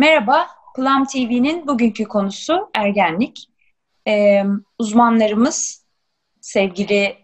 [0.00, 0.46] Merhaba,
[0.76, 3.50] Plum TV'nin bugünkü konusu ergenlik.
[4.08, 4.42] Ee,
[4.78, 5.86] uzmanlarımız
[6.40, 7.16] sevgili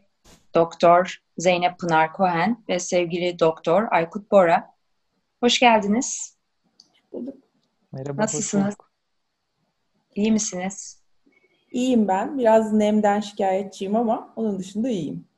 [0.54, 4.74] Doktor Zeynep Pınar Kohen ve sevgili Doktor Aykut Bora.
[5.40, 6.36] Hoş geldiniz.
[7.92, 8.22] Merhaba.
[8.22, 8.74] Nasılsınız?
[10.14, 11.02] İyi misiniz?
[11.72, 12.38] İyiyim ben.
[12.38, 15.28] Biraz nemden şikayetçiyim ama onun dışında iyiyim.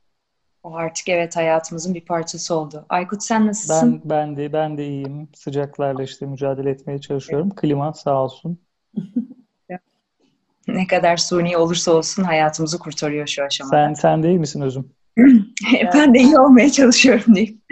[0.63, 2.87] O artık evet hayatımızın bir parçası oldu.
[2.89, 4.03] Aykut sen nasılsın?
[4.05, 5.29] Ben ben de ben de iyiyim.
[5.35, 7.51] Sıcaklarla işte mücadele etmeye çalışıyorum.
[7.55, 8.59] Klima sağ olsun.
[10.69, 13.77] ne kadar suni olursa olsun hayatımızı kurtarıyor şu aşamada.
[13.77, 14.91] Sen sen de iyi misin Özüm?
[15.95, 17.63] ben de iyi olmaya çalışıyorum diyeyim.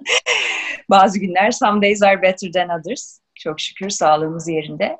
[0.90, 3.18] Bazı günler some days are better than others.
[3.34, 4.98] Çok şükür sağlığımız yerinde.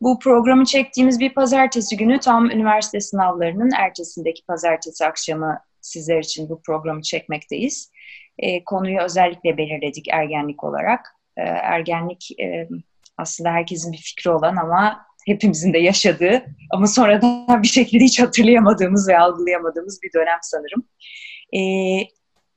[0.00, 6.62] Bu programı çektiğimiz bir pazartesi günü tam üniversite sınavlarının ertesindeki pazartesi akşamı sizler için bu
[6.62, 7.90] programı çekmekteyiz.
[8.38, 11.06] E, konuyu özellikle belirledik ergenlik olarak.
[11.36, 12.68] E, ergenlik e,
[13.18, 19.08] aslında herkesin bir fikri olan ama hepimizin de yaşadığı ama sonradan bir şekilde hiç hatırlayamadığımız
[19.08, 20.88] ve algılayamadığımız bir dönem sanırım.
[21.56, 21.60] E,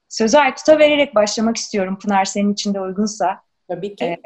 [0.09, 3.41] sözü Aykut'a vererek başlamak istiyorum Pınar senin için de uygunsa.
[3.69, 4.05] Tabii ki.
[4.05, 4.17] E,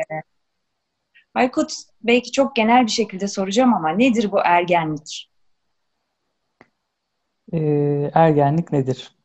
[1.36, 5.31] Aykut belki çok genel bir şekilde soracağım ama nedir bu ergenlik?
[7.54, 9.16] E, ergenlik nedir?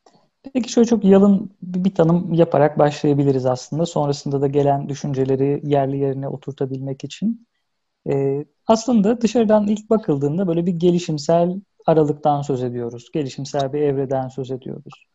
[0.54, 3.86] Peki şöyle çok yalın bir tanım yaparak başlayabiliriz aslında.
[3.86, 7.48] Sonrasında da gelen düşünceleri yerli yerine oturtabilmek için.
[8.10, 13.10] E, aslında dışarıdan ilk bakıldığında böyle bir gelişimsel aralıktan söz ediyoruz.
[13.14, 15.06] Gelişimsel bir evreden söz ediyoruz.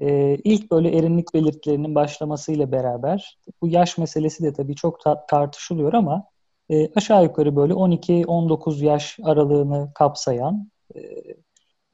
[0.00, 5.92] E, ilk böyle erinlik belirtilerinin başlamasıyla beraber bu yaş meselesi de tabii çok ta- tartışılıyor
[5.92, 6.24] ama
[6.70, 11.00] e, aşağı yukarı böyle 12-19 yaş aralığını kapsayan e,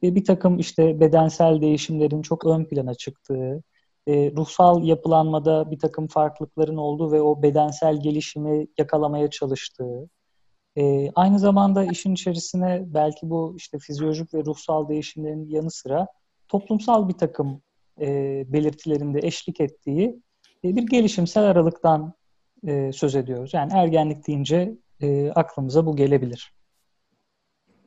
[0.02, 3.62] ve bir takım işte bedensel değişimlerin çok ön plana çıktığı,
[4.06, 10.08] e, ruhsal yapılanmada bir takım farklılıkların olduğu ve o bedensel gelişimi yakalamaya çalıştığı,
[10.76, 16.06] e, aynı zamanda işin içerisine belki bu işte fizyolojik ve ruhsal değişimlerin yanı sıra
[16.48, 17.62] toplumsal bir takım
[18.00, 20.22] e, belirtilerinde eşlik ettiği
[20.64, 22.12] e, bir gelişimsel aralıktan
[22.66, 23.54] e, söz ediyoruz.
[23.54, 26.57] Yani ergenlik deyince e, aklımıza bu gelebilir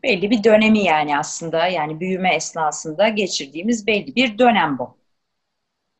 [0.03, 4.97] belli bir dönemi yani aslında yani büyüme esnasında geçirdiğimiz belli bir dönem bu.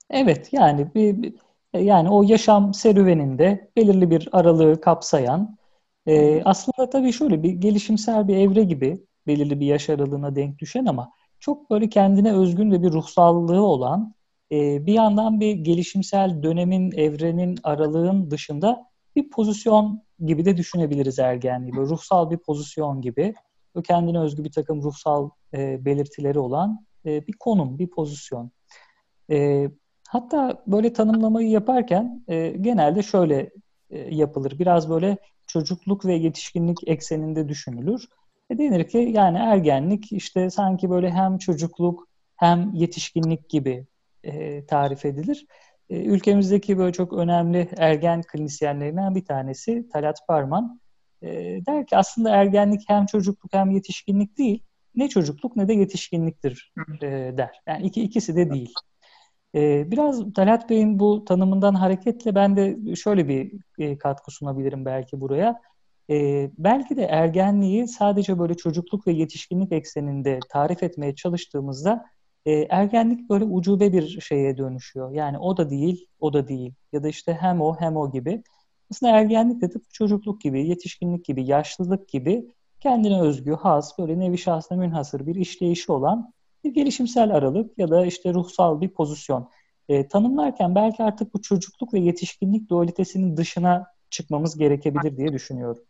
[0.10, 1.34] Evet yani bir,
[1.74, 5.58] yani o yaşam serüveninde belirli bir aralığı kapsayan
[6.06, 10.86] e, aslında tabii şöyle bir gelişimsel bir evre gibi belirli bir yaş aralığına denk düşen
[10.86, 14.14] ama çok böyle kendine özgün ve bir ruhsallığı olan
[14.52, 18.86] e, bir yandan bir gelişimsel dönemin, evrenin, aralığın dışında
[19.16, 21.76] bir pozisyon gibi de düşünebiliriz ergenliği.
[21.76, 23.34] Böyle ruhsal bir pozisyon gibi
[23.88, 28.52] kendine özgü bir takım ruhsal e, belirtileri olan e, bir konum, bir pozisyon.
[29.32, 29.70] E,
[30.08, 33.50] hatta böyle tanımlamayı yaparken e, genelde şöyle
[33.90, 34.60] e, yapılır.
[34.60, 35.18] Biraz böyle
[35.48, 38.08] çocukluk ve yetişkinlik ekseninde düşünülür.
[38.50, 43.86] E, denir ki yani ergenlik işte sanki böyle hem çocukluk hem yetişkinlik gibi
[44.24, 45.46] e, tarif edilir.
[45.90, 50.81] E, ülkemizdeki böyle çok önemli ergen klinisyenlerinden bir tanesi Talat Parman
[51.22, 51.30] e,
[51.66, 54.64] der ki aslında ergenlik hem çocukluk hem yetişkinlik değil.
[54.96, 57.62] Ne çocukluk ne de yetişkinliktir e, der.
[57.68, 58.74] Yani iki, ikisi de değil.
[59.56, 65.22] E, biraz Talat Bey'in bu tanımından hareketle ben de şöyle bir e, katkı sunabilirim belki
[65.22, 65.62] buraya.
[66.10, 72.06] E, belki de ergenliği sadece böyle çocukluk ve yetişkinlik ekseninde tarif etmeye çalıştığımızda
[72.46, 75.12] e, ergenlik böyle ucube bir şeye dönüşüyor.
[75.12, 76.74] Yani o da değil, o da değil.
[76.92, 78.44] Ya da işte hem o hem o gibi.
[78.92, 82.46] Aslında ergenlik de tıpkı çocukluk gibi, yetişkinlik gibi, yaşlılık gibi
[82.80, 88.06] kendine özgü, has, böyle nevi şahsına münhasır bir işleyişi olan bir gelişimsel aralık ya da
[88.06, 89.50] işte ruhsal bir pozisyon.
[89.90, 95.84] E, tanımlarken belki artık bu çocukluk ve yetişkinlik dualitesinin dışına çıkmamız gerekebilir diye düşünüyorum.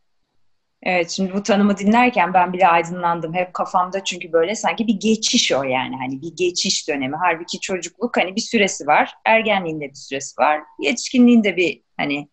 [0.83, 3.33] Evet şimdi bu tanımı dinlerken ben bile aydınlandım.
[3.33, 7.15] Hep kafamda çünkü böyle sanki bir geçiş o yani hani bir geçiş dönemi.
[7.15, 9.13] Halbuki çocukluk hani bir süresi var.
[9.25, 10.61] Ergenliğinde bir süresi var.
[10.79, 12.27] Yetişkinliğinde bir hani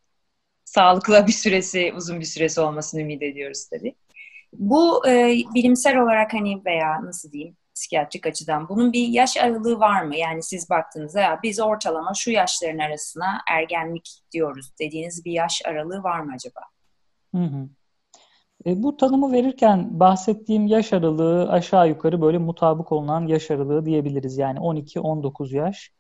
[0.69, 3.95] sağlıklı bir süresi, uzun bir süresi olmasını ümit ediyoruz tabii.
[4.53, 10.03] Bu e, bilimsel olarak hani veya nasıl diyeyim psikiyatrik açıdan bunun bir yaş aralığı var
[10.03, 10.17] mı?
[10.17, 16.03] Yani siz baktığınızda ya biz ortalama şu yaşların arasına ergenlik diyoruz dediğiniz bir yaş aralığı
[16.03, 16.61] var mı acaba?
[17.35, 17.69] Hı hı.
[18.67, 24.39] E, bu tanımı verirken bahsettiğim yaş aralığı aşağı yukarı böyle mutabık olunan yaş aralığı diyebiliriz.
[24.39, 25.93] Yani 12-19 yaş.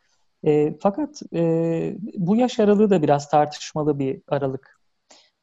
[0.46, 4.80] E, fakat e, bu yaş aralığı da biraz tartışmalı bir aralık.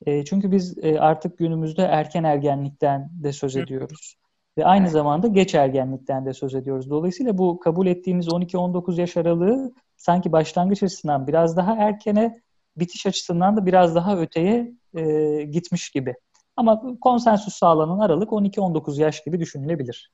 [0.05, 4.15] E, çünkü biz e, artık günümüzde erken ergenlikten de söz ediyoruz.
[4.57, 6.89] Ve aynı zamanda geç ergenlikten de söz ediyoruz.
[6.89, 12.41] Dolayısıyla bu kabul ettiğimiz 12-19 yaş aralığı sanki başlangıç açısından biraz daha erkene
[12.77, 16.15] bitiş açısından da biraz daha öteye e, gitmiş gibi.
[16.55, 20.11] Ama konsensüs sağlanan aralık 12-19 yaş gibi düşünülebilir.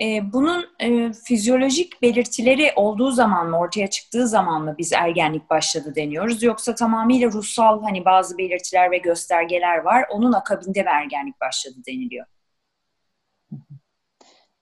[0.00, 5.94] E, bunun e, fizyolojik belirtileri olduğu zaman mı, ortaya çıktığı zaman mı biz ergenlik başladı
[5.96, 6.42] deniyoruz?
[6.42, 12.26] Yoksa tamamıyla ruhsal hani bazı belirtiler ve göstergeler var, onun akabinde mi ergenlik başladı deniliyor?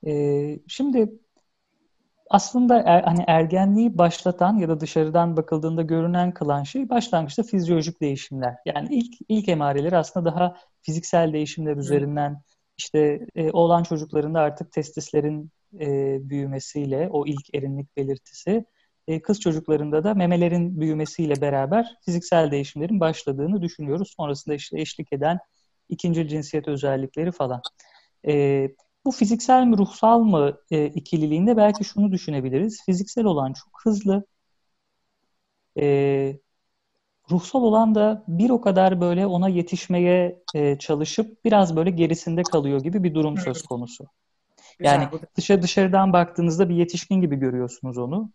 [0.06, 0.12] E,
[0.68, 1.12] şimdi
[2.30, 8.56] aslında er, hani ergenliği başlatan ya da dışarıdan bakıldığında görünen kılan şey başlangıçta fizyolojik değişimler.
[8.66, 12.42] Yani ilk ilk emareleri aslında daha fiziksel değişimler üzerinden
[12.78, 18.64] işte e, oğlan çocuklarında artık testislerin e, büyümesiyle o ilk erinlik belirtisi,
[19.08, 24.14] e, kız çocuklarında da memelerin büyümesiyle beraber fiziksel değişimlerin başladığını düşünüyoruz.
[24.16, 25.38] Sonrasında işte eşlik eden
[25.88, 27.60] ikinci cinsiyet özellikleri falan.
[28.26, 28.68] E,
[29.04, 32.82] bu fiziksel mi ruhsal mı e, ikililiğinde belki şunu düşünebiliriz.
[32.86, 34.24] Fiziksel olan çok hızlı,
[35.80, 36.38] e,
[37.30, 42.80] ruhsal olan da bir o kadar böyle ona yetişmeye e, çalışıp biraz böyle gerisinde kalıyor
[42.80, 44.06] gibi bir durum söz konusu.
[44.80, 48.30] Yani dışarı dışarıdan baktığınızda bir yetişkin gibi görüyorsunuz onu.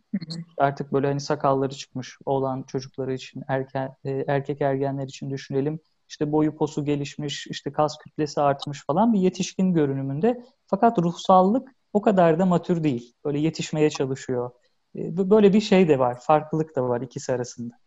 [0.57, 5.79] Artık böyle hani sakalları çıkmış olan çocukları için, erken, e, erkek ergenler için düşünelim.
[6.09, 10.43] İşte boyu posu gelişmiş, işte kas kütlesi artmış falan bir yetişkin görünümünde.
[10.67, 13.13] Fakat ruhsallık o kadar da matür değil.
[13.25, 14.51] Böyle yetişmeye çalışıyor.
[14.95, 17.82] E, böyle bir şey de var, farklılık da var ikisi arasında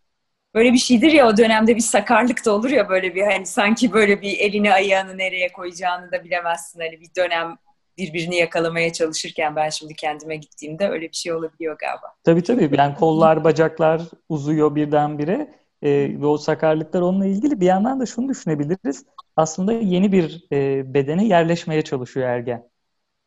[0.56, 3.92] böyle bir şeydir ya o dönemde bir sakarlık da olur ya böyle bir hani sanki
[3.92, 6.80] böyle bir elini ayağını nereye koyacağını da bilemezsin.
[6.80, 7.56] Hani bir dönem
[7.98, 12.14] birbirini yakalamaya çalışırken ben şimdi kendime gittiğimde öyle bir şey olabiliyor galiba.
[12.24, 18.00] Tabii tabii yani kollar bacaklar uzuyor birdenbire e, ve o sakarlıklar onunla ilgili bir yandan
[18.00, 19.04] da şunu düşünebiliriz.
[19.36, 22.68] Aslında yeni bir e, bedene yerleşmeye çalışıyor ergen.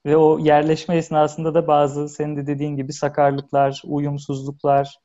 [0.05, 4.99] Ve o yerleşme esnasında da bazı senin de dediğin gibi sakarlıklar, uyumsuzluklar,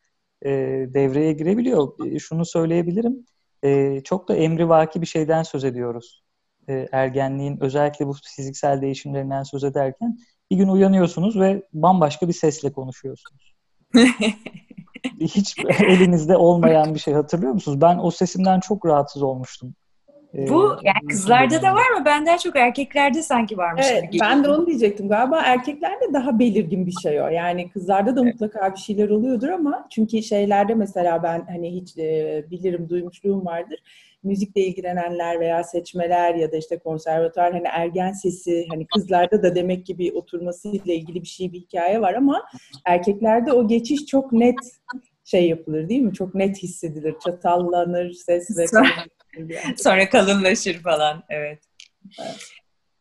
[0.45, 0.51] e,
[0.95, 1.89] devreye girebiliyor.
[2.07, 3.27] E, şunu söyleyebilirim.
[3.65, 6.25] E, çok da emrivaki bir şeyden söz ediyoruz.
[6.69, 10.19] E, ergenliğin özellikle bu fiziksel değişimlerinden söz ederken
[10.51, 13.55] bir gün uyanıyorsunuz ve bambaşka bir sesle konuşuyorsunuz.
[15.21, 17.81] Hiç elinizde olmayan bir şey hatırlıyor musunuz?
[17.81, 19.75] Ben o sesimden çok rahatsız olmuştum.
[20.35, 22.05] Bu ee, yani kızlarda da var mı?
[22.05, 24.21] Benden çok erkeklerde sanki varmış evet, gibi.
[24.21, 25.09] Ben de onu diyecektim.
[25.09, 27.29] Galiba erkeklerde daha belirgin bir şey o.
[27.29, 28.33] Yani kızlarda da evet.
[28.33, 33.79] mutlaka bir şeyler oluyordur ama çünkü şeylerde mesela ben hani hiç e, bilirim duymuşluğum vardır.
[34.23, 39.87] Müzikle ilgilenenler veya seçmeler ya da işte konservatuar hani ergen sesi hani kızlarda da demek
[39.87, 42.43] ki bir oturmasıyla ilgili bir şey bir hikaye var ama
[42.85, 44.59] erkeklerde o geçiş çok net
[45.25, 46.13] şey yapılır değil mi?
[46.13, 47.15] Çok net hissedilir.
[47.25, 48.67] Çatallanır ses ve
[49.77, 51.23] Sonra kalınlaşır falan.
[51.29, 51.59] Evet.
[52.21, 52.37] evet.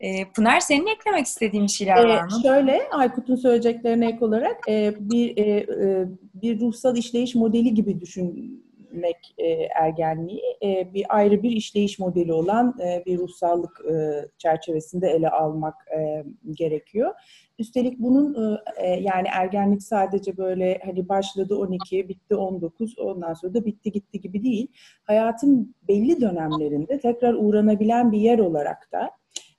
[0.04, 2.30] Ee, Pınar senin eklemek istediğin şeyler var mı?
[2.40, 8.02] Ee, şöyle Aykut'un söyleyeceklerine ek olarak e, bir e, e, bir ruhsal işleyiş modeli gibi
[8.02, 15.10] düşünmek e, ergenliği e, bir ayrı bir işleyiş modeli olan e, bir ruhsallık e, çerçevesinde
[15.10, 17.14] ele almak e, gerekiyor.
[17.60, 23.54] Üstelik bunun e, e, yani ergenlik sadece böyle hani başladı 12, bitti 19, ondan sonra
[23.54, 24.68] da bitti gitti gibi değil.
[25.04, 29.12] Hayatın belli dönemlerinde tekrar uğranabilen bir yer olarak da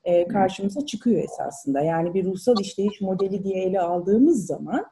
[0.04, 1.80] e, karşımıza çıkıyor esasında.
[1.80, 4.86] Yani bir ruhsal işleyiş modeli diye ele aldığımız zaman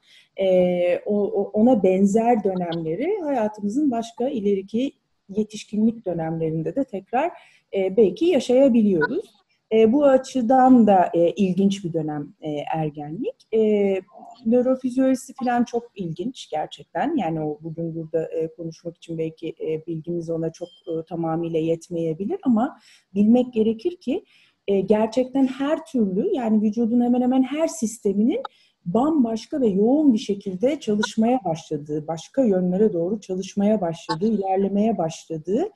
[1.53, 4.93] ona benzer dönemleri hayatımızın başka ileriki
[5.29, 7.33] yetişkinlik dönemlerinde de tekrar
[7.75, 9.42] belki yaşayabiliyoruz.
[9.73, 13.55] E, bu açıdan da e, ilginç bir dönem e, ergenlik.
[13.55, 14.01] E,
[14.47, 17.17] nörofizyolojisi falan çok ilginç gerçekten.
[17.17, 22.39] Yani o bugün burada e, konuşmak için belki e, bilgimiz ona çok e, tamamıyla yetmeyebilir
[22.43, 22.79] ama
[23.15, 24.25] bilmek gerekir ki
[24.69, 28.43] e, gerçekten her türlü yani vücudun hemen hemen her sisteminin
[28.85, 35.69] bambaşka ve yoğun bir şekilde çalışmaya başladığı, başka yönlere doğru çalışmaya başladığı, ilerlemeye başladığı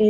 [0.00, 0.06] e,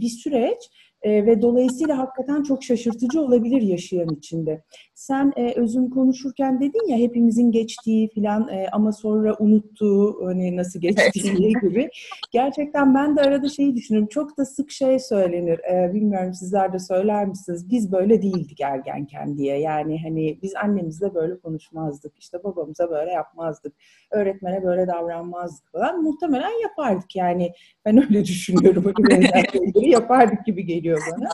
[0.00, 0.58] bir süreç
[1.04, 4.64] ve dolayısıyla hakikaten çok şaşırtıcı olabilir yaşayan içinde.
[4.98, 10.80] Sen e, özün konuşurken dedin ya hepimizin geçtiği filan e, ama sonra unuttuğu hani nasıl
[10.80, 11.90] geçtiği gibi.
[12.30, 14.08] Gerçekten ben de arada şeyi düşünüyorum.
[14.08, 15.58] Çok da sık şey söylenir.
[15.58, 17.70] E, bilmiyorum sizler de söyler misiniz?
[17.70, 19.60] Biz böyle değildik ergenken diye.
[19.60, 22.18] Yani hani biz annemizle böyle konuşmazdık.
[22.18, 23.74] İşte babamıza böyle yapmazdık.
[24.10, 26.02] Öğretmene böyle davranmazdık falan.
[26.02, 27.52] Muhtemelen yapardık yani.
[27.84, 28.92] Ben öyle düşünüyorum.
[29.10, 31.28] Öyle yapardık gibi geliyor bana.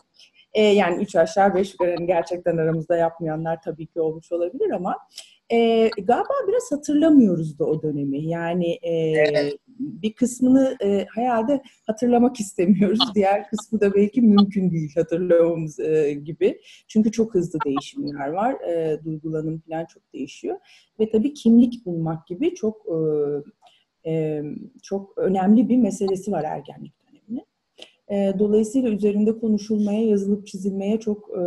[0.54, 4.96] E, yani üç aşağı beş yukarı yani gerçekten aramızda yapmayanlar tabii ki olmuş olabilir ama
[5.52, 8.26] e, galiba biraz hatırlamıyoruz da o dönemi.
[8.26, 9.58] Yani e, evet.
[9.78, 12.98] bir kısmını e, herhalde hatırlamak istemiyoruz.
[13.14, 16.60] Diğer kısmı da belki mümkün değil hatırlamamız e, gibi.
[16.88, 18.60] Çünkü çok hızlı değişimler var.
[18.60, 20.58] E, duygulanım falan çok değişiyor.
[21.00, 24.42] Ve tabii kimlik bulmak gibi çok e, e,
[24.82, 27.03] çok önemli bir meselesi var ergenlik döneminin.
[28.10, 31.42] E, dolayısıyla üzerinde konuşulmaya, yazılıp çizilmeye çok e,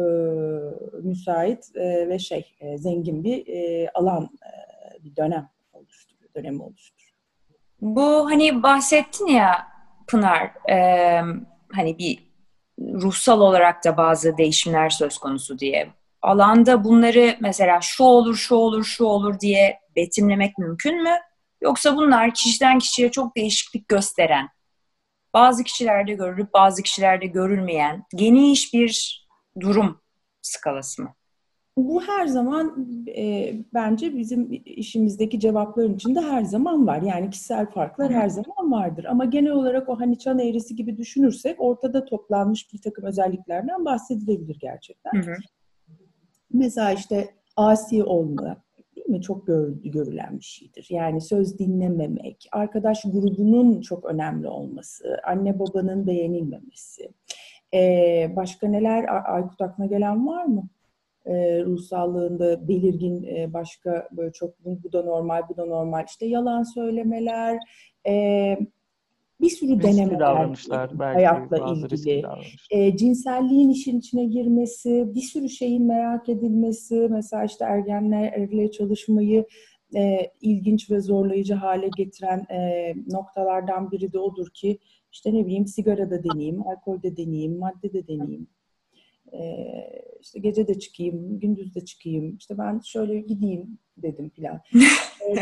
[1.03, 7.11] müsait e, ve şey e, zengin bir e, alan, e, bir dönem oluşturuyor, dönemi oluşturuyor.
[7.81, 9.67] Bu hani bahsettin ya
[10.07, 11.21] Pınar, e,
[11.71, 12.27] hani bir
[12.79, 15.87] ruhsal olarak da bazı değişimler söz konusu diye.
[16.21, 21.15] Alanda bunları mesela şu olur, şu olur, şu olur diye betimlemek mümkün mü?
[21.61, 24.49] Yoksa bunlar kişiden kişiye çok değişiklik gösteren,
[25.37, 29.25] bazı kişilerde görülüp bazı kişilerde görülmeyen geniş bir
[29.59, 30.01] durum
[30.41, 31.13] skalası mı?
[31.77, 37.01] Bu her zaman e, bence bizim işimizdeki cevapların içinde her zaman var.
[37.01, 39.05] Yani kişisel farklar her zaman vardır.
[39.05, 44.57] Ama genel olarak o hani çan eğrisi gibi düşünürsek ortada toplanmış bir takım özelliklerden bahsedilebilir
[44.61, 45.11] gerçekten.
[45.11, 45.35] Hı hı.
[46.53, 48.55] Mesela işte asi olma, değil
[49.07, 49.21] mi?
[49.21, 50.87] Çok gör, görülen bir şeydir.
[50.89, 57.09] Yani söz dinlememek, arkadaş grubunun çok önemli olması, anne babanın beğenilmemesi.
[57.73, 60.69] Ee, başka neler Aykut aklına gelen var mı?
[61.27, 66.05] e, ruh sağlığında belirgin e, başka böyle çok bu, bu da normal, bu da normal.
[66.07, 67.59] İşte yalan söylemeler,
[68.07, 68.57] e,
[69.41, 72.23] bir sürü riskli denemeler, davranışlar, belki hayatla ilgili,
[72.71, 79.45] e, cinselliğin işin içine girmesi, bir sürü şeyin merak edilmesi, mesela işte ergenlerle çalışmayı
[79.95, 84.79] e, ilginç ve zorlayıcı hale getiren e, noktalardan biri de odur ki
[85.11, 88.47] işte ne bileyim sigara da deneyeyim, alkol de deneyeyim, madde de deneyeyim.
[89.33, 89.41] E,
[90.21, 94.61] işte gece de çıkayım, gündüz de çıkayım, işte ben şöyle gideyim dedim filan.
[95.29, 95.33] e,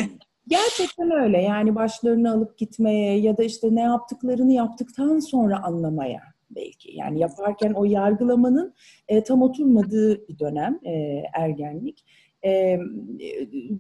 [0.48, 6.98] gerçekten öyle yani başlarını alıp gitmeye ya da işte ne yaptıklarını yaptıktan sonra anlamaya belki.
[6.98, 8.74] Yani yaparken o yargılamanın
[9.08, 12.06] e, tam oturmadığı bir dönem e, ergenlik.
[12.46, 12.80] E,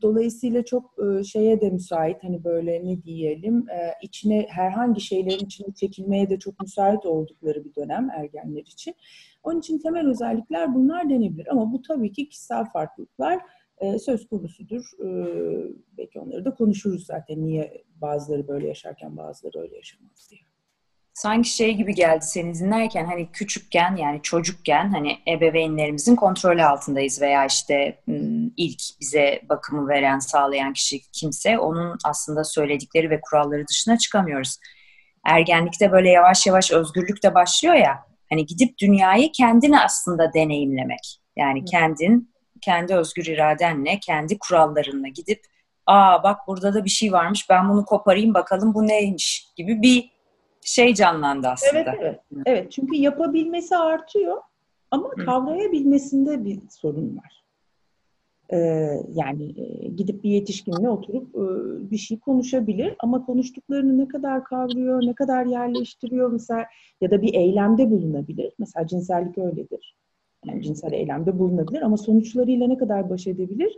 [0.01, 5.73] dolayısıyla çok e, şeye de müsait hani böyle ne diyelim e, içine herhangi şeylerin içine
[5.73, 8.95] çekilmeye de çok müsait oldukları bir dönem ergenler için.
[9.43, 13.39] Onun için temel özellikler bunlar denebilir ama bu tabii ki kişisel farklılıklar
[13.77, 14.85] e, söz konusudur.
[14.99, 15.07] E,
[15.97, 20.41] belki onları da konuşuruz zaten niye bazıları böyle yaşarken bazıları öyle yaşamaz diye
[21.15, 27.45] sanki şey gibi geldi seni dinlerken hani küçükken yani çocukken hani ebeveynlerimizin kontrolü altındayız veya
[27.45, 27.99] işte
[28.57, 34.57] ilk bize bakımı veren sağlayan kişi kimse onun aslında söyledikleri ve kuralları dışına çıkamıyoruz.
[35.25, 41.21] Ergenlikte böyle yavaş yavaş özgürlük de başlıyor ya hani gidip dünyayı kendini aslında deneyimlemek.
[41.37, 42.34] Yani kendin
[42.65, 45.41] kendi özgür iradenle kendi kurallarınla gidip
[45.85, 50.11] aa bak burada da bir şey varmış ben bunu koparayım bakalım bu neymiş gibi bir
[50.61, 51.79] şey canlandı aslında.
[51.79, 52.19] Evet, evet.
[52.45, 52.71] evet.
[52.71, 54.37] Çünkü yapabilmesi artıyor
[54.91, 57.45] ama kavrayabilmesinde bir sorun var.
[58.53, 58.57] Ee,
[59.13, 61.45] yani e, gidip bir yetişkinle oturup e,
[61.91, 66.65] bir şey konuşabilir ama konuştuklarını ne kadar kavruyor, ne kadar yerleştiriyor mesela
[67.01, 68.53] ya da bir eylemde bulunabilir.
[68.59, 69.95] Mesela cinsellik öyledir.
[70.45, 73.77] Yani cinsel eylemde bulunabilir ama sonuçlarıyla ne kadar baş edebilir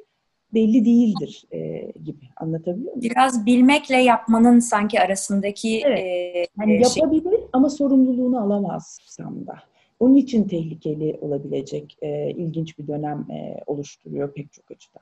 [0.54, 3.12] belli değildir e, gibi anlatabiliyor muyum?
[3.12, 6.00] Biraz bilmekle yapmanın sanki arasındaki evet.
[6.00, 7.02] e, yani şey...
[7.02, 9.56] yapabilir ama sorumluluğunu alamazsam da.
[10.00, 15.02] Onun için tehlikeli olabilecek e, ilginç bir dönem e, oluşturuyor pek çok açıdan.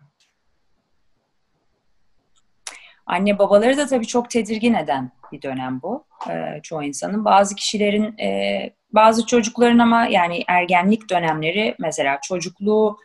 [3.05, 6.05] Anne babaları da tabii çok tedirgin eden bir dönem bu.
[6.29, 7.25] E, çoğu insanın.
[7.25, 12.97] Bazı kişilerin, e, bazı çocukların ama yani ergenlik dönemleri mesela çocukluğu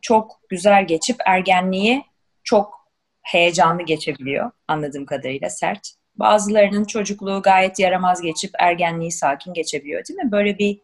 [0.00, 2.04] çok güzel geçip ergenliği
[2.44, 2.88] çok
[3.22, 5.80] heyecanlı geçebiliyor anladığım kadarıyla sert.
[6.16, 10.32] Bazılarının çocukluğu gayet yaramaz geçip ergenliği sakin geçebiliyor değil mi?
[10.32, 10.80] Böyle bir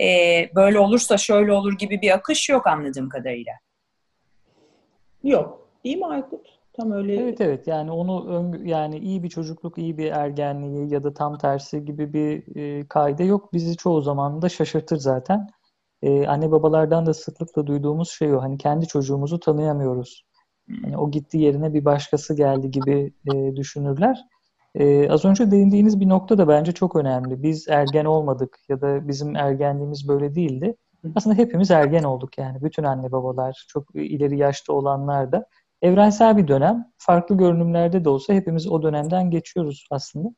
[0.00, 3.52] e, böyle olursa şöyle olur gibi bir akış yok anladığım kadarıyla.
[5.24, 5.68] Yok.
[5.84, 6.59] Değil mi Aykut?
[6.72, 7.16] Tam öyle.
[7.16, 11.38] Evet evet yani onu ön, yani iyi bir çocukluk, iyi bir ergenliği ya da tam
[11.38, 13.52] tersi gibi bir e, kaide yok.
[13.52, 15.46] Bizi çoğu zaman da şaşırtır zaten
[16.02, 18.42] e, anne babalardan da sıklıkla duyduğumuz şey o.
[18.42, 20.24] Hani kendi çocuğumuzu tanıyamıyoruz.
[20.82, 24.18] Hani o gitti yerine bir başkası geldi gibi e, düşünürler.
[24.74, 27.42] E, az önce değindiğiniz bir nokta da bence çok önemli.
[27.42, 30.76] Biz ergen olmadık ya da bizim ergenliğimiz böyle değildi.
[31.14, 32.62] Aslında hepimiz ergen olduk yani.
[32.62, 35.46] Bütün anne babalar, çok ileri yaşta olanlar da.
[35.82, 36.92] Evrensel bir dönem.
[36.98, 40.28] Farklı görünümlerde de olsa hepimiz o dönemden geçiyoruz aslında.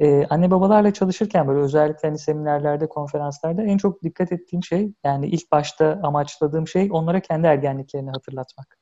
[0.00, 5.26] Ee, anne babalarla çalışırken böyle özellikle hani seminerlerde, konferanslarda en çok dikkat ettiğim şey yani
[5.26, 8.78] ilk başta amaçladığım şey onlara kendi ergenliklerini hatırlatmak.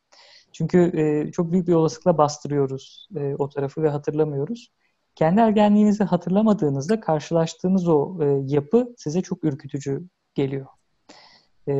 [0.53, 4.73] Çünkü e, çok büyük bir olasılıkla bastırıyoruz e, o tarafı ve hatırlamıyoruz.
[5.15, 10.67] Kendi ergenliğinizi hatırlamadığınızda karşılaştığınız o e, yapı size çok ürkütücü geliyor.
[11.69, 11.75] E,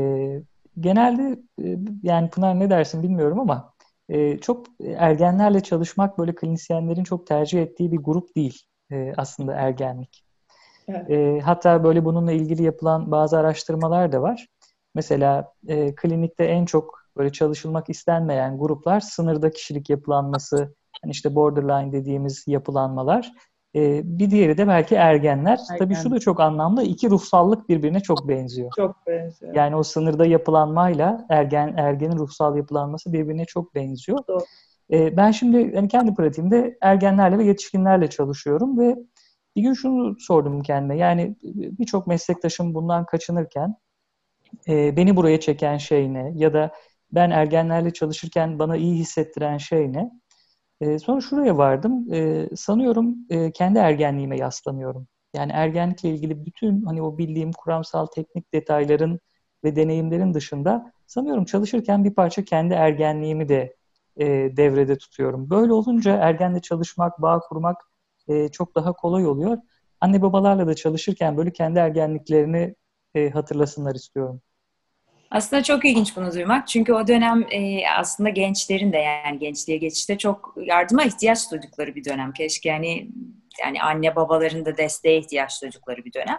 [0.81, 3.73] genelde e, yani Pınar ne dersin bilmiyorum ama
[4.09, 8.63] e, çok ergenlerle çalışmak böyle klinisyenlerin çok tercih ettiği bir grup değil
[8.93, 10.25] e, aslında ergenlik.
[10.89, 11.11] Evet.
[11.11, 14.47] E, hatta böyle bununla ilgili yapılan bazı araştırmalar da var.
[14.95, 20.57] Mesela e, klinikte en çok böyle çalışılmak istenmeyen gruplar sınırda kişilik yapılanması,
[21.05, 23.33] yani işte borderline dediğimiz yapılanmalar.
[23.75, 25.59] E, bir diğeri de belki ergenler.
[25.71, 25.79] Ergen.
[25.79, 26.83] Tabii şu da çok anlamlı.
[26.83, 28.71] İki ruhsallık birbirine çok benziyor.
[28.77, 29.55] Çok benziyor.
[29.55, 34.19] Yani o sınırda yapılanmayla ergen ergenin ruhsal yapılanması birbirine çok benziyor.
[34.29, 34.45] Doğru.
[34.93, 38.97] E, ben şimdi yani kendi pratiğimde ergenlerle ve yetişkinlerle çalışıyorum ve
[39.57, 40.97] bir gün şunu sordum kendime.
[40.97, 43.77] Yani birçok meslektaşım bundan kaçınırken
[44.69, 46.33] e, beni buraya çeken şey ne?
[46.35, 46.71] Ya da
[47.13, 50.11] ben ergenlerle çalışırken bana iyi hissettiren şey ne?
[50.81, 52.13] E, sonra şuraya vardım.
[52.15, 55.09] E, sanıyorum e, kendi ergenliğime yaslanıyorum.
[55.35, 59.21] Yani ergenlikle ilgili bütün hani o bildiğim kuramsal teknik detayların
[59.65, 63.77] ve deneyimlerin dışında sanıyorum çalışırken bir parça kendi ergenliğimi de
[64.17, 65.51] e, devrede tutuyorum.
[65.51, 67.77] Böyle olunca ergenle çalışmak, bağ kurmak
[68.29, 69.59] e, çok daha kolay oluyor.
[70.01, 72.75] Anne babalarla da çalışırken böyle kendi ergenliklerini
[73.15, 74.41] e, hatırlasınlar istiyorum.
[75.31, 76.69] Aslında çok ilginç bunu duymak.
[76.69, 82.05] Çünkü o dönem e, aslında gençlerin de yani gençliğe geçişte çok yardıma ihtiyaç duydukları bir
[82.05, 82.33] dönem.
[82.33, 83.09] Keşke yani
[83.61, 86.39] yani anne babaların da desteğe ihtiyaç duydukları bir dönem.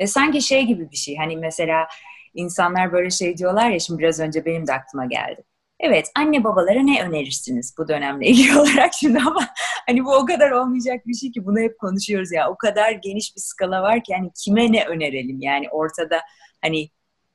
[0.00, 1.16] Ve sanki şey gibi bir şey.
[1.16, 1.88] Hani mesela
[2.34, 5.44] insanlar böyle şey diyorlar ya şimdi biraz önce benim de aklıma geldi.
[5.80, 9.48] Evet, anne babalara ne önerirsiniz bu dönemle ilgili olarak şimdi ama
[9.86, 12.50] hani bu o kadar olmayacak bir şey ki bunu hep konuşuyoruz ya.
[12.50, 15.40] O kadar geniş bir skala var ki hani kime ne önerelim?
[15.40, 16.20] Yani ortada
[16.62, 16.88] hani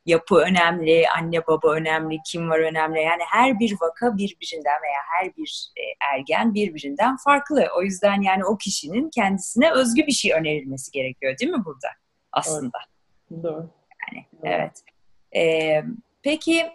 [0.05, 3.01] yapı önemli, anne baba önemli, kim var önemli.
[3.01, 5.83] Yani her bir vaka birbirinden veya her bir e,
[6.13, 7.67] ergen birbirinden farklı.
[7.77, 11.87] O yüzden yani o kişinin kendisine özgü bir şey önerilmesi gerekiyor değil mi burada
[12.31, 12.77] aslında?
[13.31, 13.43] Doğru.
[13.43, 13.69] Doğru.
[14.11, 14.41] Yani Doğru.
[14.43, 14.83] evet.
[15.35, 15.83] Ee,
[16.23, 16.65] peki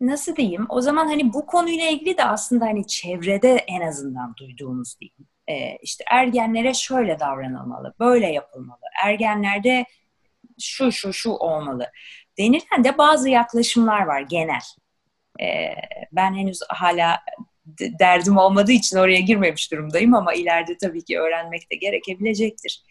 [0.00, 0.66] nasıl diyeyim?
[0.68, 5.28] O zaman hani bu konuyla ilgili de aslında hani çevrede en azından duyduğumuz diyeyim.
[5.48, 8.80] Ee, işte ergenlere şöyle davranılmalı, böyle yapılmalı.
[9.04, 9.84] Ergenlerde
[10.60, 11.90] şu şu şu olmalı
[12.38, 14.62] denilen de bazı yaklaşımlar var genel.
[15.40, 15.74] Ee,
[16.12, 17.20] ben henüz hala
[18.00, 22.82] derdim olmadığı için oraya girmemiş durumdayım ama ileride tabii ki öğrenmek de gerekebilecektir.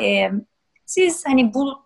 [0.00, 0.30] Ee,
[0.86, 1.82] siz hani bu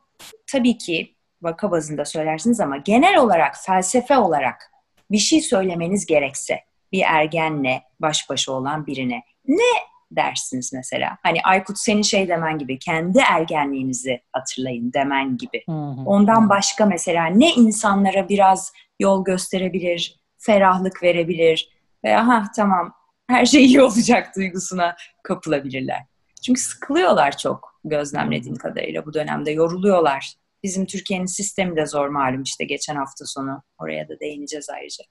[0.47, 4.73] tabii ki vaka bazında söylersiniz ama genel olarak felsefe olarak
[5.11, 6.61] bir şey söylemeniz gerekse
[6.93, 11.19] bir ergenle baş başa olan birine ne dersiniz mesela?
[11.23, 15.65] Hani Aykut senin şey demen gibi kendi ergenliğinizi hatırlayın demen gibi.
[16.07, 21.69] Ondan başka mesela ne insanlara biraz yol gösterebilir, ferahlık verebilir
[22.05, 22.95] veya ha tamam
[23.29, 26.01] her şey iyi olacak duygusuna kapılabilirler.
[26.43, 30.35] Çünkü sıkılıyorlar çok gözlemlediğim kadarıyla bu dönemde yoruluyorlar.
[30.63, 35.05] Bizim Türkiye'nin sistemi de zor malum işte geçen hafta sonu oraya da değineceğiz ayrıca.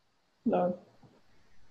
[0.51, 0.77] Doğru.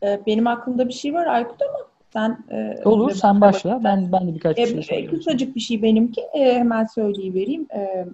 [0.03, 1.79] Ee, benim aklımda bir şey var Aykut ama
[2.13, 3.85] sen e, Olur sen başla.
[3.85, 5.11] Ben ben de birkaç e, şey söyleyeyim.
[5.11, 6.21] Kısacık bir şey benimki.
[6.21, 7.67] E, hemen söyleyivereyim.
[7.75, 8.07] E,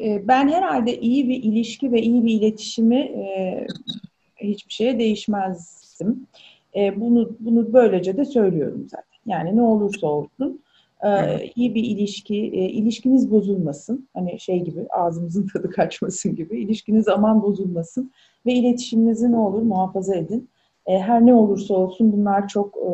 [0.00, 3.66] e, ben herhalde iyi bir ilişki ve iyi bir iletişimi e,
[4.36, 6.26] hiçbir şeye değişmezdim.
[6.76, 9.10] E, bunu bunu böylece de söylüyorum zaten.
[9.26, 10.60] Yani ne olursa olsun
[11.04, 11.10] e,
[11.56, 14.08] iyi bir ilişki, e, ilişkiniz bozulmasın.
[14.14, 16.60] Hani şey gibi ağzımızın tadı kaçmasın gibi.
[16.60, 18.10] İlişkiniz aman bozulmasın
[18.46, 20.48] ve iletişiminizi ne olur muhafaza edin.
[20.90, 22.90] E, her ne olursa olsun bunlar çok e,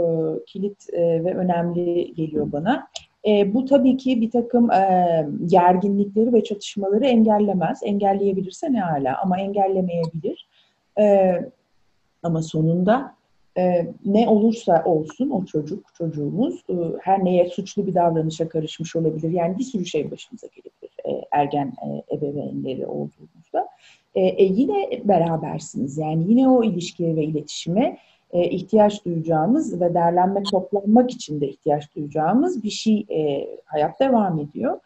[0.47, 2.89] kilit e, ve önemli geliyor bana.
[3.27, 7.81] E, bu tabii ki bir takım e, gerginlikleri ve çatışmaları engellemez.
[7.85, 10.49] Engelleyebilirse ne hala ama engellemeyebilir.
[10.99, 11.37] E,
[12.23, 13.15] ama sonunda
[13.59, 19.31] e, ne olursa olsun o çocuk, çocuğumuz e, her neye suçlu bir davranışa karışmış olabilir.
[19.31, 23.69] Yani bir sürü şey başımıza gelebilir e, ergen e, ebeveynleri olduğumuzda.
[24.17, 25.99] E, e, yine berabersiniz.
[25.99, 27.99] Yani yine o ilişkiye ve iletişime
[28.33, 34.39] e, ihtiyaç duyacağımız ve derlenmek, toplanmak için de ihtiyaç duyacağımız bir şey e, hayat devam
[34.39, 34.81] ediyor.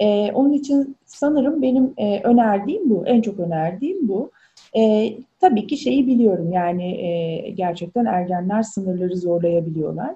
[0.00, 4.30] E, onun için sanırım benim e, önerdiğim bu, en çok önerdiğim bu.
[4.76, 10.14] E, tabii ki şeyi biliyorum yani e, gerçekten ergenler sınırları zorlayabiliyorlar.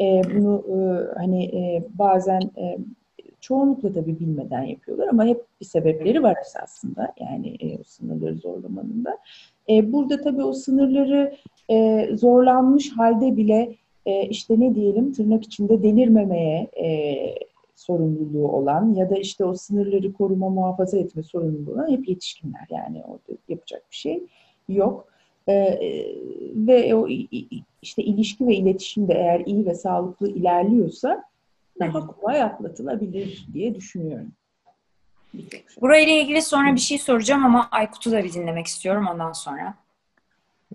[0.00, 0.78] E, bunu e,
[1.18, 2.78] hani e, bazen e,
[3.40, 9.04] çoğunlukla tabii bilmeden yapıyorlar ama hep bir sebepleri var esasında yani e, o sınırları zorlamanın
[9.04, 9.18] da.
[9.70, 11.34] E, burada tabii o sınırları
[11.70, 13.74] e, zorlanmış halde bile
[14.06, 16.86] e, işte ne diyelim tırnak içinde delirmemeye e,
[17.74, 23.02] sorumluluğu olan ya da işte o sınırları koruma muhafaza etme sorumluluğu olan hep yetişkinler yani
[23.08, 24.22] orada yapacak bir şey
[24.68, 25.10] yok.
[25.48, 25.78] Ee,
[26.54, 27.08] ve o
[27.82, 31.24] işte ilişki ve iletişim de eğer iyi ve sağlıklı ilerliyorsa
[31.80, 34.32] daha kolay atlatılabilir diye düşünüyorum.
[35.80, 39.74] Burayla ilgili sonra bir şey soracağım ama Aykut'u da bir dinlemek istiyorum ondan sonra.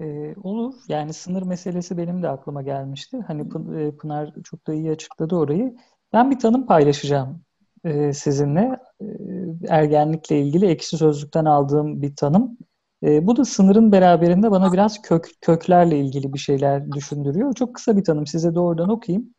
[0.02, 0.74] Ee, olur.
[0.88, 3.20] Yani sınır meselesi benim de aklıma gelmişti.
[3.28, 3.42] Hani
[3.80, 5.76] e, Pınar çok da iyi açıkladı orayı.
[6.14, 7.42] Ben bir tanım paylaşacağım
[7.84, 8.80] e, sizinle.
[9.02, 9.06] E,
[9.68, 12.58] ergenlikle ilgili ekşi sözlükten aldığım bir tanım.
[13.04, 17.54] E, bu da sınırın beraberinde bana biraz kök köklerle ilgili bir şeyler düşündürüyor.
[17.54, 18.28] Çok kısa bir tanım.
[18.28, 19.35] Size doğrudan okuyayım.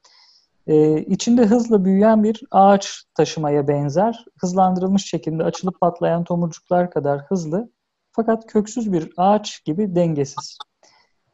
[0.66, 4.24] E, içinde hızla büyüyen bir ağaç taşımaya benzer.
[4.40, 7.70] Hızlandırılmış şekilde açılıp patlayan tomurcuklar kadar hızlı
[8.12, 10.58] fakat köksüz bir ağaç gibi dengesiz.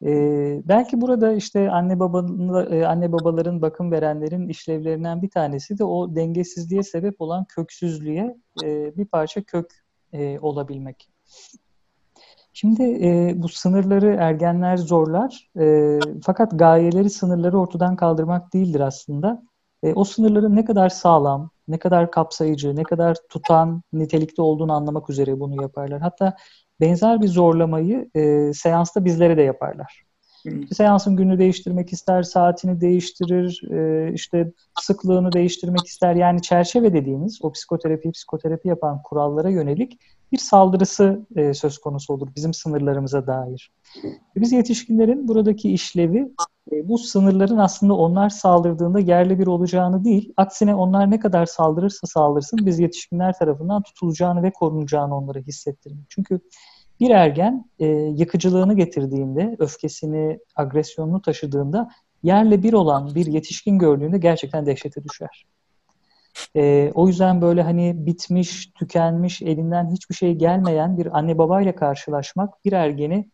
[0.05, 5.85] Ee, belki burada işte anne babanın, e, anne babaların bakım verenlerin işlevlerinden bir tanesi de
[5.85, 11.09] o dengesizliğe sebep olan köksüzlüğe e, bir parça kök e, olabilmek.
[12.53, 15.51] Şimdi e, bu sınırları ergenler zorlar.
[15.61, 19.43] E, fakat gayeleri sınırları ortadan kaldırmak değildir aslında.
[19.83, 25.11] E, o sınırların ne kadar sağlam, ne kadar kapsayıcı, ne kadar tutan nitelikte olduğunu anlamak
[25.11, 26.01] üzere bunu yaparlar.
[26.01, 26.37] Hatta
[26.81, 30.03] benzer bir zorlamayı e, seansta bizlere de yaparlar.
[30.45, 36.15] İşte seansın gününü değiştirmek ister, saatini değiştirir, e, işte sıklığını değiştirmek ister.
[36.15, 39.99] Yani çerçeve dediğimiz o psikoterapi, psikoterapi yapan kurallara yönelik
[40.33, 43.73] bir saldırısı e, söz konusu olur bizim sınırlarımıza dair.
[44.37, 46.33] Biz yetişkinlerin buradaki işlevi
[46.73, 52.07] e, bu sınırların aslında onlar saldırdığında yerli bir olacağını değil, aksine onlar ne kadar saldırırsa
[52.07, 56.05] saldırsın biz yetişkinler tarafından tutulacağını ve korunacağını onlara hissettirmek.
[56.09, 56.41] Çünkü
[57.01, 61.89] bir ergen e, yıkıcılığını getirdiğinde, öfkesini, agresyonunu taşıdığında
[62.23, 65.47] yerle bir olan bir yetişkin gördüğünde gerçekten dehşete düşer.
[66.57, 72.65] E, o yüzden böyle hani bitmiş, tükenmiş, elinden hiçbir şey gelmeyen bir anne babayla karşılaşmak
[72.65, 73.29] bir ergeni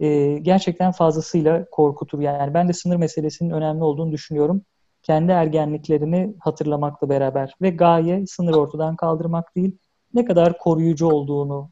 [0.00, 2.20] e, gerçekten fazlasıyla korkutur.
[2.20, 4.62] Yani ben de sınır meselesinin önemli olduğunu düşünüyorum.
[5.02, 9.78] Kendi ergenliklerini hatırlamakla beraber ve gaye sınır ortadan kaldırmak değil,
[10.14, 11.70] ne kadar koruyucu olduğunu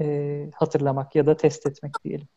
[0.00, 2.28] e, hatırlamak ya da test etmek diyelim.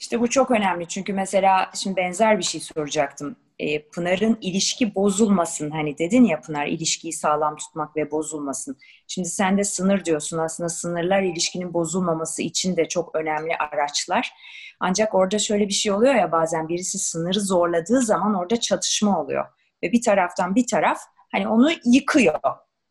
[0.00, 3.36] İşte bu çok önemli çünkü mesela şimdi benzer bir şey soracaktım.
[3.58, 8.78] E, Pınar'ın ilişki bozulmasın hani dedin ya Pınar ilişkiyi sağlam tutmak ve bozulmasın.
[9.08, 14.32] Şimdi sen de sınır diyorsun aslında sınırlar ilişkinin bozulmaması için de çok önemli araçlar.
[14.80, 19.44] Ancak orada şöyle bir şey oluyor ya bazen birisi sınırı zorladığı zaman orada çatışma oluyor.
[19.82, 20.98] Ve bir taraftan bir taraf
[21.32, 22.40] hani onu yıkıyor.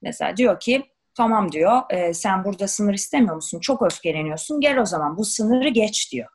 [0.02, 0.84] Mesela diyor ki
[1.16, 3.60] tamam diyor e, sen burada sınır istemiyor musun?
[3.60, 6.30] Çok öfkeleniyorsun gel o zaman bu sınırı geç diyor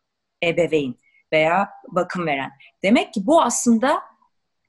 [0.49, 0.95] ebeveyn
[1.33, 2.51] veya bakım veren.
[2.83, 4.03] Demek ki bu aslında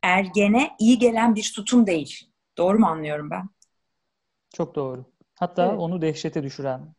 [0.03, 2.19] ergene iyi gelen bir tutum değil.
[2.57, 3.49] Doğru mu anlıyorum ben?
[4.53, 5.05] Çok doğru.
[5.35, 5.79] Hatta evet.
[5.79, 6.95] onu dehşete düşüren.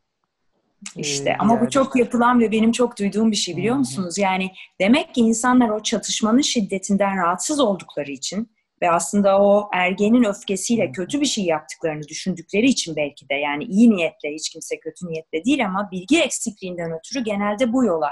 [0.97, 4.19] İşte e, ama bu çok yapılan ve benim çok duyduğum bir şey biliyor musunuz?
[4.19, 8.51] Yani demek ki insanlar o çatışmanın şiddetinden rahatsız oldukları için
[8.83, 13.91] ve aslında o ergenin öfkesiyle kötü bir şey yaptıklarını düşündükleri için belki de yani iyi
[13.91, 18.11] niyetle hiç kimse kötü niyetle değil ama bilgi eksikliğinden ötürü genelde bu yola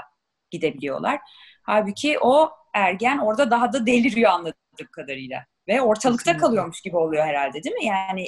[0.55, 1.19] gidebiliyorlar.
[1.63, 6.47] Halbuki o ergen orada daha da deliriyor anladığım kadarıyla ve ortalıkta Kesinlikle.
[6.47, 7.85] kalıyormuş gibi oluyor herhalde değil mi?
[7.85, 8.27] Yani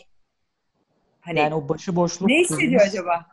[1.22, 3.26] hani yani o başıboşluk ne hissediyor acaba?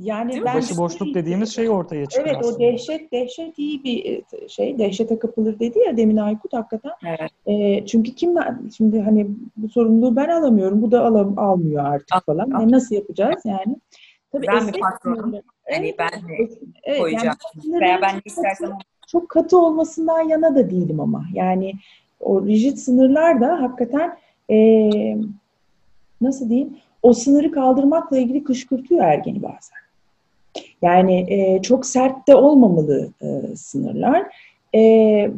[0.00, 2.26] Yani ben boşluk dediğimiz şey ortaya çıkıyor.
[2.26, 2.56] Evet aslında.
[2.56, 4.78] o dehşet dehşet iyi bir e, şey.
[4.78, 6.92] Dehşete kapılır dedi ya demin Aykut hakikaten.
[7.06, 7.30] Evet.
[7.46, 8.34] E, çünkü kim
[8.76, 10.82] şimdi hani bu sorumluluğu ben alamıyorum.
[10.82, 12.50] Bu da alam, almıyor artık Al, falan.
[12.50, 12.60] Al.
[12.60, 13.76] Yani nasıl yapacağız yani?
[14.32, 15.32] Tabii ben mi patronum?
[15.32, 16.48] Hani evet, ben mi
[16.82, 17.36] evet, koyacağım?
[17.64, 18.72] Yani Veya ben istersen
[19.06, 21.24] çok katı olmasından yana da değilim ama.
[21.32, 21.72] Yani
[22.20, 24.18] o rigid sınırlar da hakikaten
[24.50, 24.56] e,
[26.20, 29.78] nasıl diyeyim o sınırı kaldırmakla ilgili kışkırtıyor ergeni bazen.
[30.82, 34.36] Yani e, çok sert de olmamalı e, sınırlar.
[34.74, 35.30] E,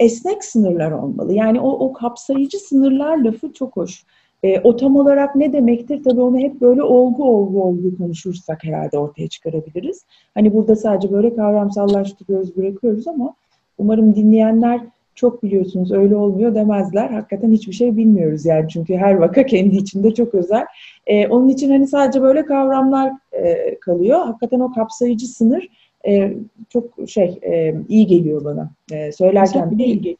[0.00, 1.34] esnek sınırlar olmalı.
[1.34, 4.04] Yani o, o kapsayıcı sınırlar lafı çok hoş.
[4.42, 6.02] E, o tam olarak ne demektir?
[6.02, 10.04] Tabii onu hep böyle olgu olgu olgu konuşursak herhalde ortaya çıkarabiliriz.
[10.34, 13.34] Hani burada sadece böyle kavramsallaştırıyoruz, bırakıyoruz ama
[13.78, 14.80] umarım dinleyenler
[15.14, 17.10] çok biliyorsunuz öyle olmuyor demezler.
[17.10, 20.64] Hakikaten hiçbir şey bilmiyoruz yani çünkü her vaka kendi içinde çok özel.
[21.06, 24.18] Ee, onun için hani sadece böyle kavramlar e, kalıyor.
[24.18, 25.68] Hakikaten o kapsayıcı sınır
[26.08, 26.32] e,
[26.68, 28.70] çok şey e, iyi geliyor bana.
[28.92, 30.18] E, söylerken bile iyi geliyor.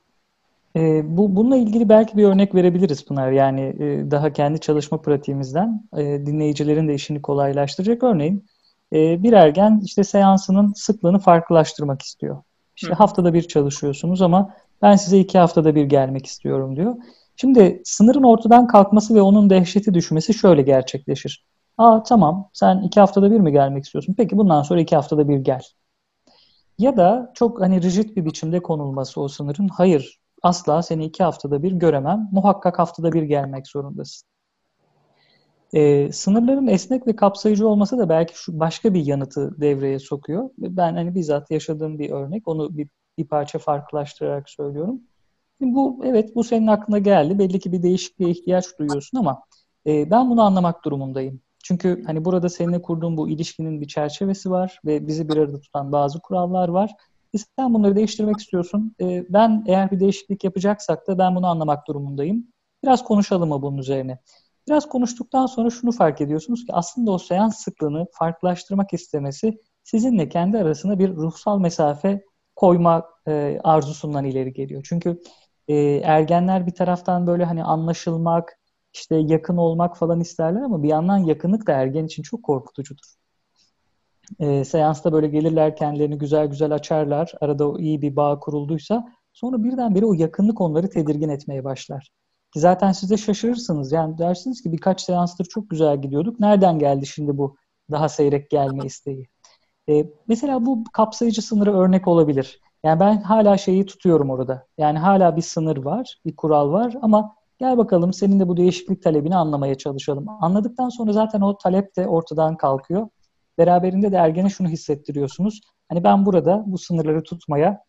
[0.76, 3.32] E, bu bununla ilgili belki bir örnek verebiliriz Pınar.
[3.32, 8.02] Yani e, daha kendi çalışma pratiğimizden e, dinleyicilerin de işini kolaylaştıracak.
[8.02, 8.46] Örneğin
[8.92, 12.42] e, bir ergen işte seansının sıklığını farklılaştırmak istiyor.
[12.76, 12.94] İşte Hı.
[12.94, 16.96] haftada bir çalışıyorsunuz ama ben size iki haftada bir gelmek istiyorum diyor.
[17.36, 21.44] Şimdi sınırın ortadan kalkması ve onun dehşeti düşmesi şöyle gerçekleşir.
[21.78, 24.14] Aa tamam sen iki haftada bir mi gelmek istiyorsun?
[24.18, 25.62] Peki bundan sonra iki haftada bir gel.
[26.78, 31.62] Ya da çok hani rigid bir biçimde konulması o sınırın hayır asla seni iki haftada
[31.62, 32.29] bir göremem.
[32.33, 34.29] Muhakkak haftada bir gelmek zorundasın.
[35.75, 40.51] E, sınırların esnek ve kapsayıcı olması da belki şu başka bir yanıtı devreye sokuyor.
[40.59, 42.49] Ben hani bizzat yaşadığım bir örnek.
[42.49, 45.01] Onu bir, bir parça farklılaştırarak söylüyorum.
[45.61, 47.38] Şimdi bu evet bu senin aklına geldi.
[47.38, 49.42] Belli ki bir değişikliğe ihtiyaç duyuyorsun ama
[49.87, 51.40] e, ben bunu anlamak durumundayım.
[51.64, 55.92] Çünkü hani burada seninle kurduğum bu ilişkinin bir çerçevesi var ve bizi bir arada tutan
[55.92, 56.90] bazı kurallar var.
[57.38, 58.94] Sen bunları değiştirmek istiyorsun.
[59.01, 62.46] E, ben eğer bir değişiklik yapacaksak da ben bunu anlamak durumundayım.
[62.85, 64.18] Biraz konuşalım mı bunun üzerine?
[64.68, 70.59] Biraz konuştuktan sonra şunu fark ediyorsunuz ki aslında o seans sıklığını farklılaştırmak istemesi sizinle kendi
[70.59, 72.25] arasında bir ruhsal mesafe
[72.57, 74.85] koyma e, arzusundan ileri geliyor.
[74.88, 75.20] Çünkü
[75.68, 78.59] e, ergenler bir taraftan böyle hani anlaşılmak,
[78.94, 83.07] işte yakın olmak falan isterler ama bir yandan yakınlık da ergen için çok korkutucudur.
[84.40, 87.32] E, seansta böyle gelirler kendilerini güzel güzel açarlar.
[87.40, 92.10] Arada o iyi bir bağ kurulduysa sonra birdenbire o yakınlık onları tedirgin etmeye başlar.
[92.54, 93.92] Ki zaten siz de şaşırırsınız.
[93.92, 96.40] Yani dersiniz ki birkaç seanstır çok güzel gidiyorduk.
[96.40, 97.56] Nereden geldi şimdi bu
[97.90, 99.28] daha seyrek gelme isteği?
[99.88, 102.60] E, mesela bu kapsayıcı sınırı örnek olabilir.
[102.84, 104.66] Yani ben hala şeyi tutuyorum orada.
[104.78, 109.02] Yani hala bir sınır var, bir kural var ama gel bakalım senin de bu değişiklik
[109.02, 110.26] talebini anlamaya çalışalım.
[110.40, 113.08] Anladıktan sonra zaten o talep de ortadan kalkıyor.
[113.59, 115.61] Beraberinde de ergene şunu hissettiriyorsunuz.
[115.88, 117.85] Hani ben burada bu sınırları tutmaya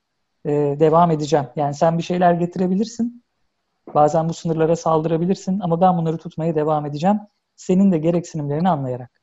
[0.45, 1.45] e, devam edeceğim.
[1.55, 3.23] Yani sen bir şeyler getirebilirsin.
[3.95, 7.19] Bazen bu sınırlara saldırabilirsin ama ben bunları tutmaya devam edeceğim.
[7.55, 9.17] Senin de gereksinimlerini anlayarak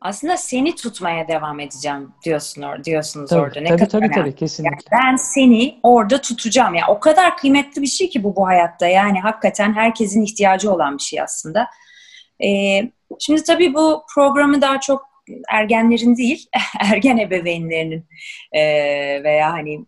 [0.00, 3.60] aslında seni tutmaya devam edeceğim diyorsun or diyorsunuz tabii, orada.
[3.60, 4.76] Ne tabii, kadar tabii, tabii, kesinlikle.
[4.92, 6.74] Yani ben seni orada tutacağım.
[6.74, 8.86] Yani o kadar kıymetli bir şey ki bu bu hayatta.
[8.86, 11.66] Yani hakikaten herkesin ihtiyacı olan bir şey aslında.
[12.44, 15.04] Ee, şimdi tabii bu programı daha çok
[15.48, 16.46] ergenlerin değil,
[16.80, 18.06] ergen ebeveynlerinin
[18.52, 18.62] e,
[19.24, 19.86] veya hani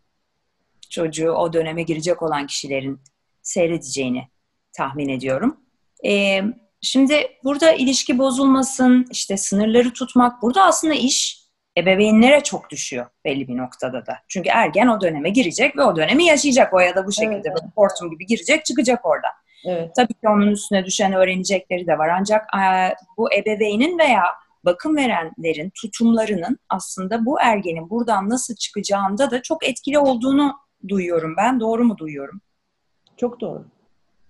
[0.91, 3.01] çocuğu o döneme girecek olan kişilerin
[3.43, 4.29] seyredeceğini
[4.73, 5.57] tahmin ediyorum.
[6.03, 6.45] Evet
[6.83, 11.41] Şimdi burada ilişki bozulmasın, işte sınırları tutmak, burada aslında iş
[11.79, 14.19] ebeveynlere çok düşüyor belli bir noktada da.
[14.29, 17.49] Çünkü ergen o döneme girecek ve o dönemi yaşayacak o ya da bu şekilde.
[17.49, 17.63] Evet.
[17.77, 19.31] Hortum gibi girecek, çıkacak oradan.
[19.65, 19.91] Evet.
[19.97, 22.09] Tabii ki onun üstüne düşen öğrenecekleri de var.
[22.09, 24.25] Ancak e, bu ebeveynin veya
[24.65, 30.57] bakım verenlerin tutumlarının aslında bu ergenin buradan nasıl çıkacağında da çok etkili olduğunu
[30.89, 31.61] duyuyorum ben.
[31.61, 32.41] Doğru mu duyuyorum?
[33.17, 33.67] Çok doğru.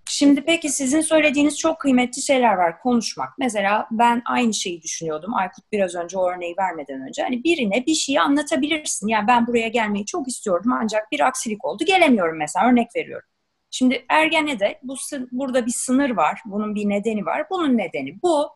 [0.09, 2.79] Şimdi peki sizin söylediğiniz çok kıymetli şeyler var.
[2.79, 3.29] Konuşmak.
[3.39, 5.33] Mesela ben aynı şeyi düşünüyordum.
[5.33, 7.23] Aykut biraz önce o örneği vermeden önce.
[7.23, 9.07] Hani birine bir şeyi anlatabilirsin.
[9.07, 11.83] Yani ben buraya gelmeyi çok istiyordum ancak bir aksilik oldu.
[11.85, 13.27] Gelemiyorum mesela örnek veriyorum.
[13.71, 14.95] Şimdi ergene de bu
[15.31, 16.41] burada bir sınır var.
[16.45, 17.47] Bunun bir nedeni var.
[17.49, 18.49] Bunun nedeni bu.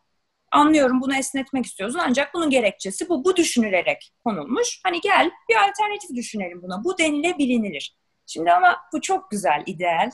[0.51, 3.25] Anlıyorum bunu esnetmek istiyorsun ancak bunun gerekçesi bu.
[3.25, 4.79] Bu düşünülerek konulmuş.
[4.83, 6.83] Hani gel bir alternatif düşünelim buna.
[6.83, 7.97] Bu denilebilir.
[8.25, 10.11] Şimdi ama bu çok güzel, ideal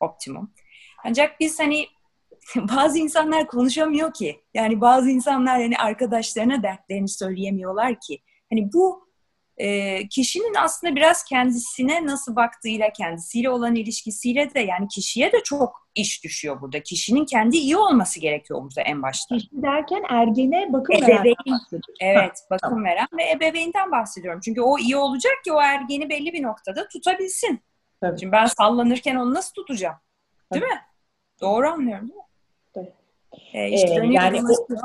[0.00, 0.52] optimum.
[1.04, 1.86] Ancak biz hani
[2.56, 4.40] bazı insanlar konuşamıyor ki.
[4.54, 8.22] Yani bazı insanlar hani arkadaşlarına dertlerini söyleyemiyorlar ki.
[8.50, 9.05] Hani bu
[9.56, 15.88] e, kişinin aslında biraz kendisine nasıl baktığıyla, kendisiyle olan ilişkisiyle de yani kişiye de çok
[15.94, 16.82] iş düşüyor burada.
[16.82, 19.36] Kişinin kendi iyi olması gerekiyor burada en başta.
[19.36, 21.80] Kişi derken ergene bakım Ebeveyn, veren.
[22.00, 22.84] Evet, bakım tamam.
[22.84, 24.40] veren ve ebeveynden bahsediyorum.
[24.44, 27.60] Çünkü o iyi olacak ki o ergeni belli bir noktada tutabilsin.
[28.00, 28.20] Tabii.
[28.20, 29.96] Şimdi ben sallanırken onu nasıl tutacağım?
[30.52, 30.74] Değil Tabii.
[30.74, 30.80] mi?
[31.40, 32.24] Doğru anlıyorum değil mi?
[32.74, 32.92] Tabii.
[33.52, 34.76] Ee, işte ee, yani o,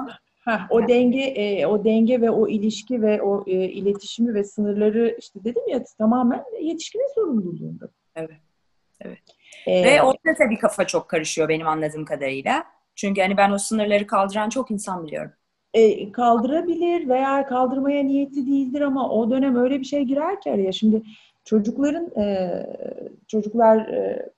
[0.45, 5.15] ha, o denge e, o denge ve o ilişki ve o e, iletişimi ve sınırları
[5.19, 7.89] işte dedim ya tamamen yetişkinin sorumluluğunda.
[8.15, 8.39] Evet.
[9.01, 9.19] Evet.
[9.67, 12.63] Ee, ve orada tabii kafa çok karışıyor benim anladığım kadarıyla.
[12.95, 15.31] Çünkü hani ben o sınırları kaldıran çok insan biliyorum.
[15.73, 20.71] E, kaldırabilir veya kaldırmaya niyeti değildir ama o dönem öyle bir şey girer ki araya.
[20.71, 21.01] Şimdi
[21.45, 22.49] çocukların e,
[23.27, 24.29] çocuklar e,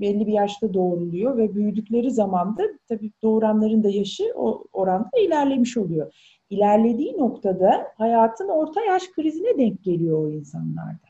[0.00, 5.76] belli bir yaşta doğruluyor ve büyüdükleri zaman da tabii doğuranların da yaşı o oranda ilerlemiş
[5.76, 6.14] oluyor.
[6.50, 11.08] İlerlediği noktada hayatın orta yaş krizine denk geliyor o insanlarda.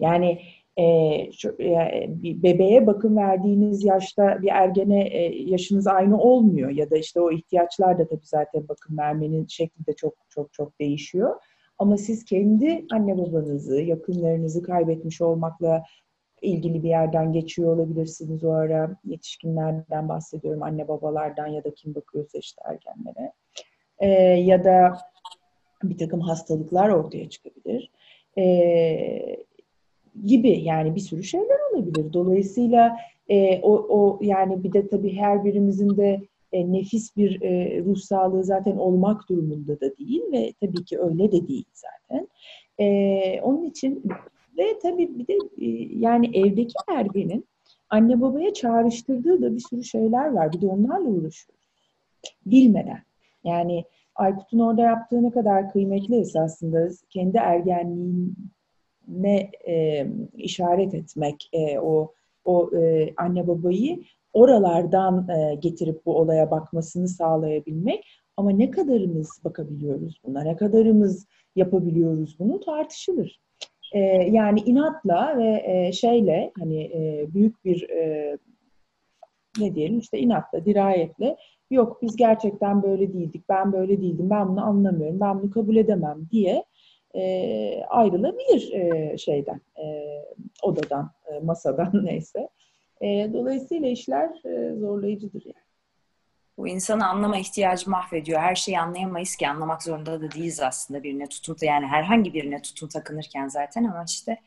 [0.00, 0.38] Yani
[0.76, 0.84] e,
[1.32, 6.96] şu, e, bir bebeğe bakım verdiğiniz yaşta bir ergene e, yaşınız aynı olmuyor ya da
[6.96, 11.34] işte o ihtiyaçlar da tabii zaten bakım vermenin şekli de çok çok çok değişiyor.
[11.78, 15.82] Ama siz kendi anne babanızı, yakınlarınızı kaybetmiş olmakla
[16.42, 18.96] ilgili bir yerden geçiyor olabilirsiniz o ara.
[19.04, 23.32] Yetişkinlerden bahsediyorum, anne babalardan ya da kim bakıyorsa işte ergenlere.
[23.98, 24.08] Ee,
[24.40, 24.98] ya da
[25.82, 27.90] bir takım hastalıklar ortaya çıkabilir.
[28.38, 29.36] Ee,
[30.26, 32.12] gibi yani bir sürü şeyler olabilir.
[32.12, 32.96] Dolayısıyla
[33.28, 36.20] e, o, o yani bir de tabii her birimizin de
[36.52, 41.32] e, nefis bir e, ruh sağlığı zaten olmak durumunda da değil ve tabii ki öyle
[41.32, 42.28] de değil zaten.
[42.80, 44.02] E, onun için
[44.58, 45.66] ve tabii bir de e,
[45.98, 47.46] yani evdeki ergenin
[47.90, 50.52] anne babaya çağrıştırdığı da bir sürü şeyler var.
[50.52, 51.68] Bir de onlarla uğraşıyoruz.
[52.46, 53.02] Bilmeden.
[53.44, 62.12] Yani Aykut'un orada yaptığı ne kadar kıymetli esasında kendi ergenliğine e, işaret etmek, e, o
[62.44, 68.04] o e, anne babayı oralardan e, getirip bu olaya bakmasını sağlayabilmek.
[68.36, 73.40] Ama ne kadarımız bakabiliyoruz buna, ne kadarımız yapabiliyoruz bunu tartışılır.
[73.92, 73.98] E,
[74.30, 78.36] yani inatla ve e, şeyle hani e, büyük bir e,
[79.60, 81.36] ne diyelim işte inatla, dirayetle
[81.70, 86.18] yok biz gerçekten böyle değildik, ben böyle değildim, ben bunu anlamıyorum, ben bunu kabul edemem
[86.30, 86.64] diye
[87.14, 89.84] e, ayrılabilir e, şeyden, e,
[90.62, 92.48] odadan, e, masadan neyse.
[93.00, 95.67] E, dolayısıyla işler e, zorlayıcıdır yani.
[96.58, 98.40] Bu insanı anlama ihtiyacı mahvediyor.
[98.40, 102.88] Her şeyi anlayamayız ki anlamak zorunda da değiliz aslında birine tutun yani herhangi birine tutun
[102.88, 104.38] takınırken zaten ama işte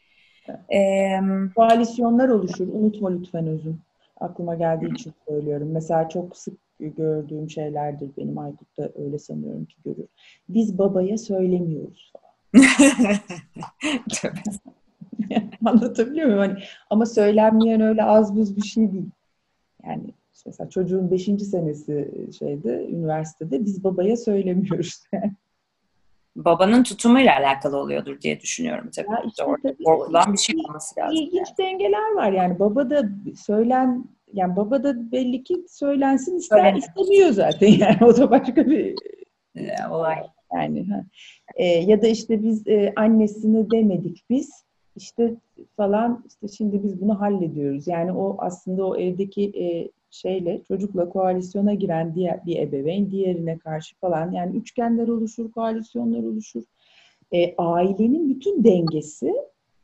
[0.73, 1.09] e,
[1.55, 2.67] koalisyonlar oluşur.
[2.67, 3.81] Unutma lütfen özüm.
[4.19, 5.69] Aklıma geldiği için söylüyorum.
[5.71, 10.07] Mesela çok sık gördüğüm şeylerdir benim Aykut da öyle sanıyorum ki görür.
[10.49, 12.31] Biz babaya söylemiyoruz falan.
[15.65, 16.39] Anlatabiliyor muyum?
[16.39, 19.09] Hani, ama söylenmeyen öyle az buz bir şey değil.
[19.83, 20.13] Yani
[20.45, 25.03] mesela çocuğun beşinci senesi şeyde, üniversitede biz babaya söylemiyoruz.
[26.35, 29.11] Babanın tutumuyla alakalı oluyordur diye düşünüyorum tabii.
[29.11, 31.17] Ya işte Orada tabii korkulan bir şey olması lazım.
[31.17, 31.57] İlginç yani.
[31.57, 32.59] dengeler var yani.
[32.59, 33.09] Baba da
[33.45, 36.77] söylen yani baba da belli ki söylensin ister Öyle.
[36.77, 38.95] istemiyor zaten yani o da başka bir
[39.89, 40.17] olay.
[40.53, 41.03] Yani ha.
[41.55, 45.35] E, ya da işte biz e, annesini demedik biz işte
[45.77, 47.87] falan işte şimdi biz bunu hallediyoruz.
[47.87, 53.95] Yani o aslında o evdeki e, şeyle çocukla koalisyona giren diğer bir ebeveyn diğerine karşı
[53.95, 56.63] falan yani üçgenler oluşur, koalisyonlar oluşur.
[57.31, 59.33] E, ailenin bütün dengesi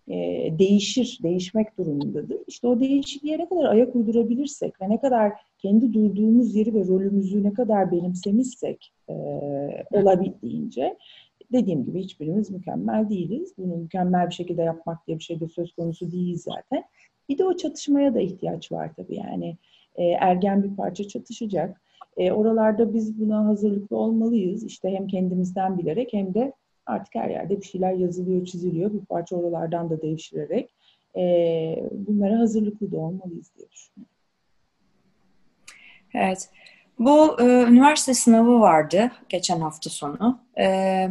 [0.07, 0.15] e,
[0.59, 2.37] değişir, değişmek durumundadır.
[2.47, 7.43] İşte o değişikliğe ne kadar ayak uydurabilirsek ve ne kadar kendi durduğumuz yeri ve rolümüzü
[7.43, 9.13] ne kadar benimsemişsek e,
[9.91, 10.97] olabildiğince
[11.51, 13.53] dediğim gibi hiçbirimiz mükemmel değiliz.
[13.57, 16.83] Bunu mükemmel bir şekilde yapmak diye bir şey de söz konusu değil zaten.
[17.29, 19.57] Bir de o çatışmaya da ihtiyaç var tabii yani
[19.97, 21.81] e, ergen bir parça çatışacak.
[22.17, 24.63] E, oralarda biz buna hazırlıklı olmalıyız.
[24.63, 26.53] İşte hem kendimizden bilerek hem de
[26.85, 28.93] artık her yerde bir şeyler yazılıyor, çiziliyor.
[28.93, 30.69] Bir parça oralardan da devşirerek
[31.15, 31.23] e,
[31.91, 34.15] bunlara hazırlıklı da olmalıyız diye düşünüyorum.
[36.13, 36.49] Evet.
[36.99, 40.39] Bu e, üniversite sınavı vardı geçen hafta sonu.
[40.59, 41.07] E,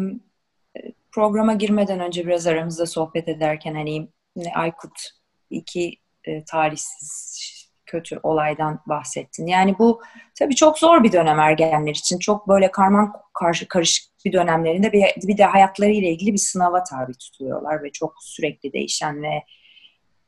[1.12, 4.09] programa girmeden önce biraz aramızda sohbet ederken hani
[4.55, 5.11] Aykut
[5.51, 7.55] iki e, tarihsiz
[7.87, 9.46] kötü olaydan bahsettin.
[9.46, 10.03] Yani bu
[10.38, 12.18] tabii çok zor bir dönem ergenler için.
[12.18, 17.12] Çok böyle karman karşı karışık bir dönemlerinde bir, bir de hayatlarıyla ilgili bir sınava tabi
[17.12, 19.42] tutuluyorlar ve çok sürekli değişen ve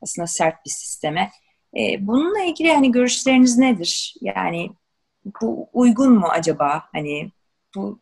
[0.02, 1.30] aslında sert bir sisteme.
[1.76, 4.14] E, bununla ilgili hani görüşleriniz nedir?
[4.20, 4.70] Yani
[5.42, 6.84] bu uygun mu acaba?
[6.92, 7.32] Hani
[7.76, 7.98] bu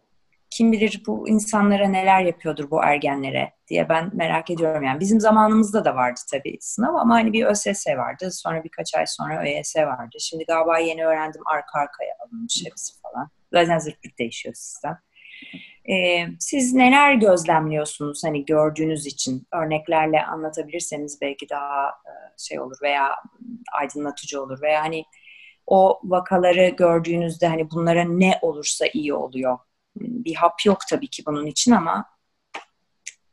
[0.56, 4.82] kim bilir bu insanlara neler yapıyordur bu ergenlere diye ben merak ediyorum.
[4.82, 8.30] Yani bizim zamanımızda da vardı tabii sınav ama hani bir ÖSS vardı.
[8.32, 10.16] Sonra birkaç ay sonra ÖYS vardı.
[10.20, 13.30] Şimdi galiba yeni öğrendim arka arkaya alınmış hepsi falan.
[13.52, 14.98] Zaten zırt değişiyor sistem.
[15.90, 23.16] Ee, siz neler gözlemliyorsunuz hani gördüğünüz için örneklerle anlatabilirseniz belki daha e, şey olur veya
[23.80, 25.04] aydınlatıcı olur veya hani
[25.66, 29.58] o vakaları gördüğünüzde hani bunlara ne olursa iyi oluyor
[30.00, 32.04] bir hap yok tabii ki bunun için ama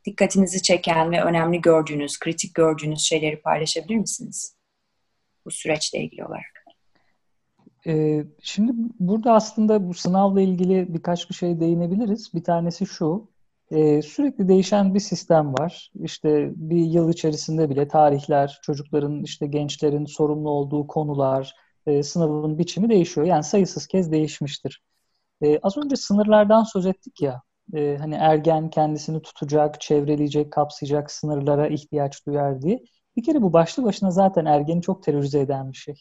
[0.04, 4.56] dikkatinizi çeken ve önemli gördüğünüz, kritik gördüğünüz şeyleri paylaşabilir misiniz?
[5.44, 6.64] Bu süreçle ilgili olarak.
[7.86, 12.34] Ee, şimdi burada aslında bu sınavla ilgili birkaç bir şey değinebiliriz.
[12.34, 13.28] Bir tanesi şu,
[13.70, 15.92] e, sürekli değişen bir sistem var.
[16.02, 21.54] İşte bir yıl içerisinde bile tarihler, çocukların, işte gençlerin sorumlu olduğu konular,
[21.86, 23.26] e, sınavın biçimi değişiyor.
[23.26, 24.82] Yani sayısız kez değişmiştir.
[25.42, 27.42] E, az önce sınırlardan söz ettik ya.
[27.74, 32.84] E, hani ergen kendisini tutacak, çevreleyecek, kapsayacak sınırlara ihtiyaç duyar diye.
[33.16, 35.94] Bir kere bu başlı başına zaten ergeni çok terörize eden bir şey.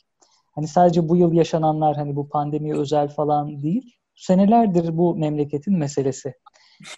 [0.56, 3.96] Hani sadece bu yıl yaşananlar hani bu pandemi özel falan değil.
[4.15, 6.34] Senelerdir bu memleketin meselesi.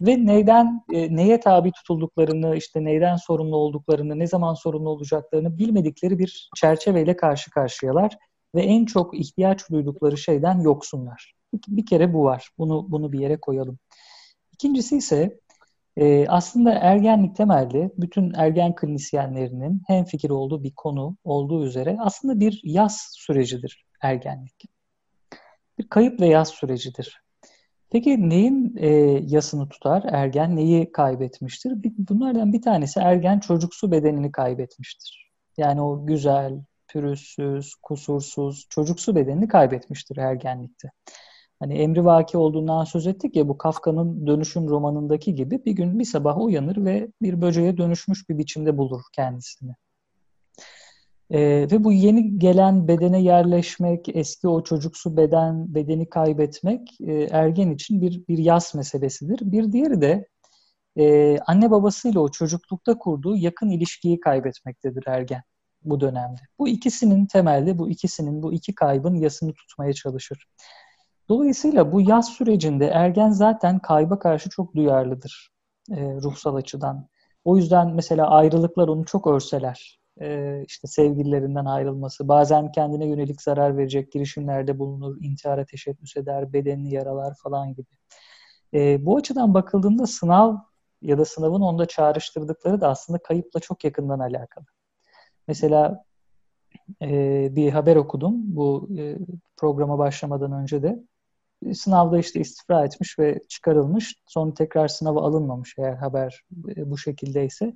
[0.02, 6.20] Ve neyden, e, neye tabi tutulduklarını, işte neyden sorumlu olduklarını, ne zaman sorumlu olacaklarını bilmedikleri
[6.20, 8.18] bir çerçeveyle karşı karşıyalar.
[8.56, 11.34] Ve en çok ihtiyaç duydukları şeyden yoksunlar.
[11.68, 12.50] Bir kere bu var.
[12.58, 13.80] Bunu bunu bir yere koyalım.
[14.54, 15.40] İkincisi ise
[15.98, 22.40] e, aslında ergenlik temelli bütün ergen klinisyenlerinin hem fikir olduğu bir konu olduğu üzere aslında
[22.40, 24.66] bir yaz sürecidir ergenlik.
[25.78, 27.22] Bir kayıp ve yaz sürecidir.
[27.92, 28.88] Peki neyin e,
[29.28, 30.04] yasını tutar?
[30.08, 31.74] Ergen neyi kaybetmiştir?
[31.98, 35.32] Bunlardan bir tanesi ergen çocuksu bedenini kaybetmiştir.
[35.58, 40.92] Yani o güzel, pürüzsüz, kusursuz, çocuksu bedenini kaybetmiştir ergenlikte.
[41.60, 46.06] Hani emri vaki olduğundan söz ettik ya bu Kafka'nın Dönüşüm romanındaki gibi bir gün bir
[46.06, 49.72] sabah uyanır ve bir böceğe dönüşmüş bir biçimde bulur kendisini.
[51.32, 57.72] Ee, ve bu yeni gelen bedene yerleşmek, eski o çocuksu beden, bedeni kaybetmek e, ergen
[57.72, 59.40] için bir, bir yas meselesidir.
[59.42, 60.28] Bir diğeri de
[60.98, 65.42] e, anne babasıyla o çocuklukta kurduğu yakın ilişkiyi kaybetmektedir ergen
[65.84, 66.42] bu dönemde.
[66.60, 70.48] Bu ikisinin temelde, bu ikisinin, bu iki kaybın yasını tutmaya çalışır.
[71.30, 75.52] Dolayısıyla bu yaz sürecinde ergen zaten kayba karşı çok duyarlıdır
[75.92, 77.08] e, ruhsal açıdan.
[77.44, 80.00] O yüzden mesela ayrılıklar onu çok örseler.
[80.22, 86.94] E, işte sevgililerinden ayrılması, bazen kendine yönelik zarar verecek girişimlerde bulunur, intihara teşebbüs eder, bedenini
[86.94, 87.88] yaralar falan gibi.
[88.74, 90.58] E, bu açıdan bakıldığında sınav
[91.02, 94.66] ya da sınavın onda çağrıştırdıkları da aslında kayıpla çok yakından alakalı.
[95.48, 96.06] Mesela
[97.02, 99.18] e, bir haber okudum bu e,
[99.58, 101.04] programa başlamadan önce de.
[101.74, 104.16] Sınavda işte istifra etmiş ve çıkarılmış.
[104.28, 106.44] Sonra tekrar sınava alınmamış eğer haber
[106.76, 107.74] e, bu şekildeyse.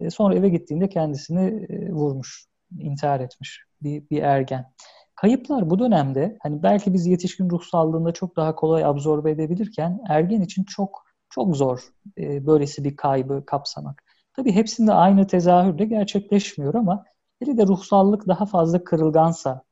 [0.00, 2.46] E, sonra eve gittiğinde kendisini e, vurmuş,
[2.78, 4.72] intihar etmiş bir, bir ergen.
[5.14, 10.40] Kayıplar bu dönemde hani belki biz yetişkin ruh sağlığında çok daha kolay absorbe edebilirken ergen
[10.40, 11.80] için çok çok zor
[12.18, 14.02] e, böylesi bir kaybı kapsamak.
[14.32, 17.04] Tabii hepsinde aynı tezahürde gerçekleşmiyor ama
[17.38, 19.62] hele de ruhsallık daha fazla kırılgansa,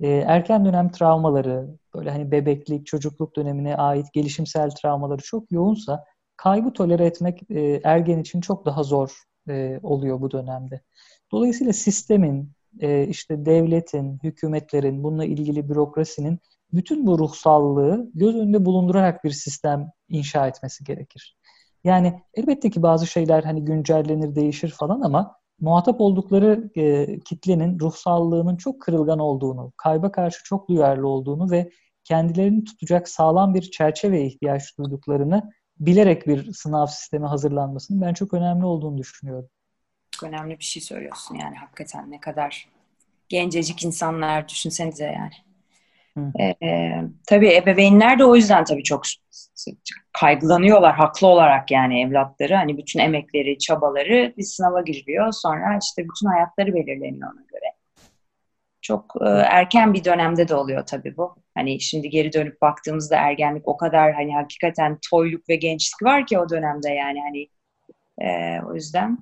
[0.00, 6.04] e, erken dönem travmaları, böyle hani bebeklik, çocukluk dönemine ait gelişimsel travmaları çok yoğunsa
[6.36, 10.80] kaybı tolere etmek e, ergen için çok daha zor e, oluyor bu dönemde.
[11.32, 16.38] Dolayısıyla sistemin, e, işte devletin, hükümetlerin, bununla ilgili bürokrasinin
[16.72, 21.36] bütün bu ruhsallığı göz önünde bulundurarak bir sistem inşa etmesi gerekir.
[21.84, 28.56] Yani elbette ki bazı şeyler hani güncellenir, değişir falan ama muhatap oldukları e, kitlenin ruhsallığının
[28.56, 31.70] çok kırılgan olduğunu, kayba karşı çok duyarlı olduğunu ve
[32.04, 38.64] kendilerini tutacak sağlam bir çerçeveye ihtiyaç duyduklarını bilerek bir sınav sistemi hazırlanmasının ben çok önemli
[38.64, 39.48] olduğunu düşünüyorum.
[40.10, 42.68] Çok önemli bir şey söylüyorsun yani hakikaten ne kadar
[43.28, 45.49] gencecik insanlar düşünsenize yani.
[46.40, 49.02] Ee, tabii ebeveynler de o yüzden tabii çok
[50.12, 52.54] kaygılanıyorlar haklı olarak yani evlatları.
[52.54, 55.32] Hani bütün emekleri, çabaları bir sınava giriliyor.
[55.32, 57.74] Sonra işte bütün hayatları belirleniyor ona göre.
[58.82, 61.36] Çok e, erken bir dönemde de oluyor tabii bu.
[61.54, 66.38] Hani şimdi geri dönüp baktığımızda ergenlik o kadar hani hakikaten toyluk ve gençlik var ki
[66.38, 67.48] o dönemde yani hani
[68.28, 69.18] e, o yüzden.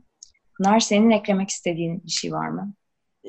[0.57, 2.73] Pınar senin eklemek istediğin bir şey var mı?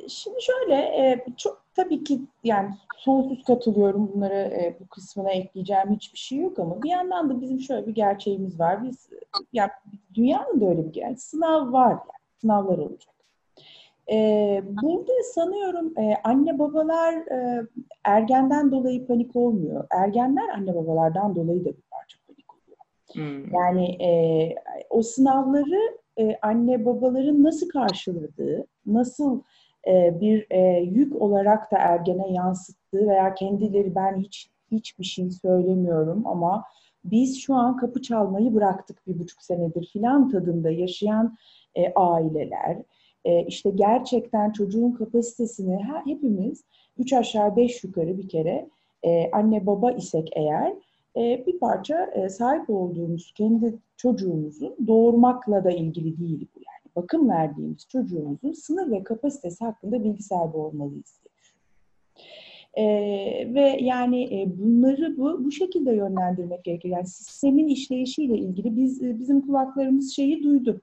[0.10, 6.20] Şimdi şöyle, e, çok tabii ki yani sonsuz katılıyorum bunlara e, bu kısmına ekleyeceğim hiçbir
[6.20, 8.84] şey yok ama bir yandan da bizim şöyle bir gerçeğimiz var.
[8.84, 9.10] Biz
[9.54, 9.70] yani
[10.14, 13.14] dünyanın da öyle bir yani sınav var yani sınavlar olacak.
[14.12, 14.16] E,
[14.84, 17.68] burada sanıyorum e, anne babalar e,
[18.04, 19.88] ergenden dolayı panik olmuyor.
[19.92, 22.78] Ergenler anne babalardan dolayı da bir parça panik oluyor.
[23.14, 23.54] Hmm.
[23.54, 24.10] Yani e,
[24.90, 29.42] o sınavları e, anne babaların nasıl karşıladığı, nasıl
[29.88, 36.64] bir e, yük olarak da ergene yansıttığı veya kendileri ben hiç hiçbir şey söylemiyorum ama
[37.04, 41.38] biz şu an kapı çalmayı bıraktık bir buçuk senedir filan tadında yaşayan
[41.76, 42.78] e, aileler,
[43.26, 46.64] e, işte gerçekten çocuğun kapasitesini her, hepimiz
[46.98, 48.70] üç aşağı beş yukarı bir kere
[49.04, 50.74] e, anne baba isek eğer
[51.18, 56.60] e, bir parça e, sahip olduğumuz kendi çocuğumuzun doğurmakla da ilgili değil bu
[57.04, 61.30] bakım verdiğimiz çocuğumuzun sınır ve kapasitesi hakkında bilgi sahibi olmalıyız diye
[62.78, 66.90] ee, ve yani e, bunları bu, bu şekilde yönlendirmek gerekir.
[66.90, 70.82] Yani sistemin işleyişiyle ilgili biz e, bizim kulaklarımız şeyi duydu.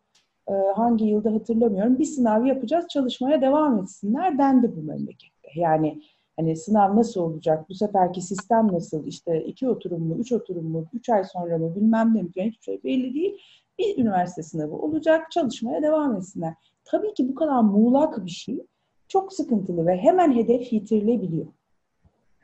[0.49, 1.99] Ee, hangi yılda hatırlamıyorum.
[1.99, 5.49] Bir sınav yapacağız, çalışmaya devam etsinler dendi bu memlekette.
[5.55, 6.03] Yani
[6.37, 10.85] hani sınav nasıl olacak, bu seferki sistem nasıl, işte iki oturum mu, üç oturum mu,
[10.93, 13.35] üç ay sonra mı bilmem ne mi, hiçbir şey belli değil
[13.79, 16.55] bir üniversite sınavı olacak, çalışmaya devam etsinler.
[16.85, 18.67] Tabii ki bu kadar muğlak bir şey
[19.09, 21.47] çok sıkıntılı ve hemen hedef yitirilebiliyor.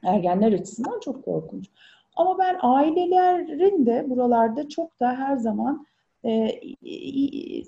[0.05, 1.71] Ergenler açısından çok korkunç.
[2.17, 5.87] Ama ben ailelerin de buralarda çok da her zaman
[6.25, 6.61] e,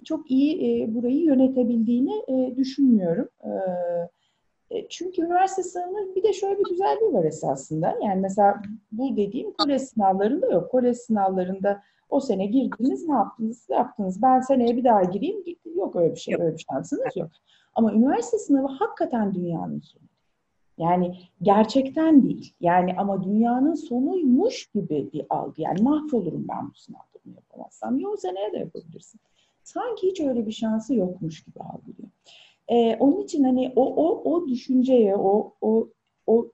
[0.05, 3.29] çok iyi e, burayı yönetebildiğini e, düşünmüyorum.
[3.45, 3.51] E,
[4.71, 7.99] e çünkü üniversite sınavının bir de şöyle bir güzelliği var esasında.
[8.03, 8.63] Yani mesela
[8.93, 10.71] bu dediğim kolej sınavlarında yok.
[10.71, 11.83] Kolej sınavlarında
[12.15, 13.67] o sene girdiniz, ne yaptınız?
[13.71, 14.23] Yaptınız.
[14.23, 15.45] Ben seneye bir daha gireyim.
[15.77, 17.31] Yok öyle bir şey, öyle bir şansınız yok.
[17.75, 20.03] Ama üniversite sınavı hakikaten dünyanın sonu.
[20.79, 22.55] Yani gerçekten değil.
[22.61, 25.63] Yani ama dünyanın sonuymuş gibi bir algı.
[25.63, 27.99] Yani mahvolurum ben bu sınavda bunu yapamazsam.
[27.99, 29.21] Yok seneye de yapabilirsin.
[29.63, 32.09] Sanki hiç öyle bir şansı yokmuş gibi algılıyor.
[32.69, 35.89] E, onun için hani o o o düşünceye, o o
[36.27, 36.51] o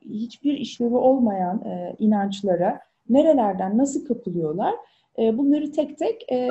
[0.00, 4.74] hiçbir işlevi olmayan e, inançlara nerelerden nasıl kapılıyorlar?
[5.18, 6.50] E, bunları tek tek e,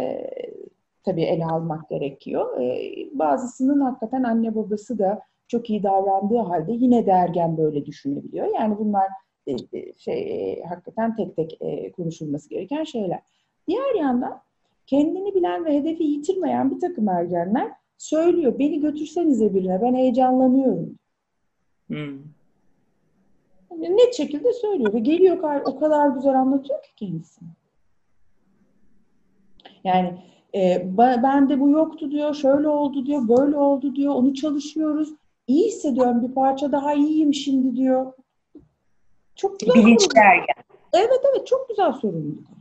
[1.03, 2.61] tabii ele almak gerekiyor.
[2.61, 8.47] E, bazısının hakikaten anne babası da çok iyi davrandığı halde yine de ergen böyle düşünebiliyor.
[8.55, 9.07] Yani bunlar
[9.47, 9.57] e,
[9.97, 13.19] şey e, hakikaten tek tek e, konuşulması gereken şeyler.
[13.67, 14.41] Diğer yandan
[14.85, 18.59] kendini bilen ve hedefi yitirmeyen bir takım ergenler söylüyor.
[18.59, 20.99] Beni götürsenize birine ben heyecanlanıyorum.
[21.87, 22.19] Hmm.
[23.71, 27.49] Yani net şekilde söylüyor ve geliyor o kadar güzel anlatıyor ki kendisini.
[29.83, 30.17] Yani
[30.55, 35.09] e, ben de bu yoktu diyor, şöyle oldu diyor, böyle oldu diyor, onu çalışıyoruz.
[35.47, 38.13] İyi hissediyorum bir parça daha iyiyim şimdi diyor.
[39.35, 39.75] Çok güzel.
[39.75, 40.63] Bilinçli ergen.
[40.93, 42.59] Evet evet çok güzel sorumluluk oluyor.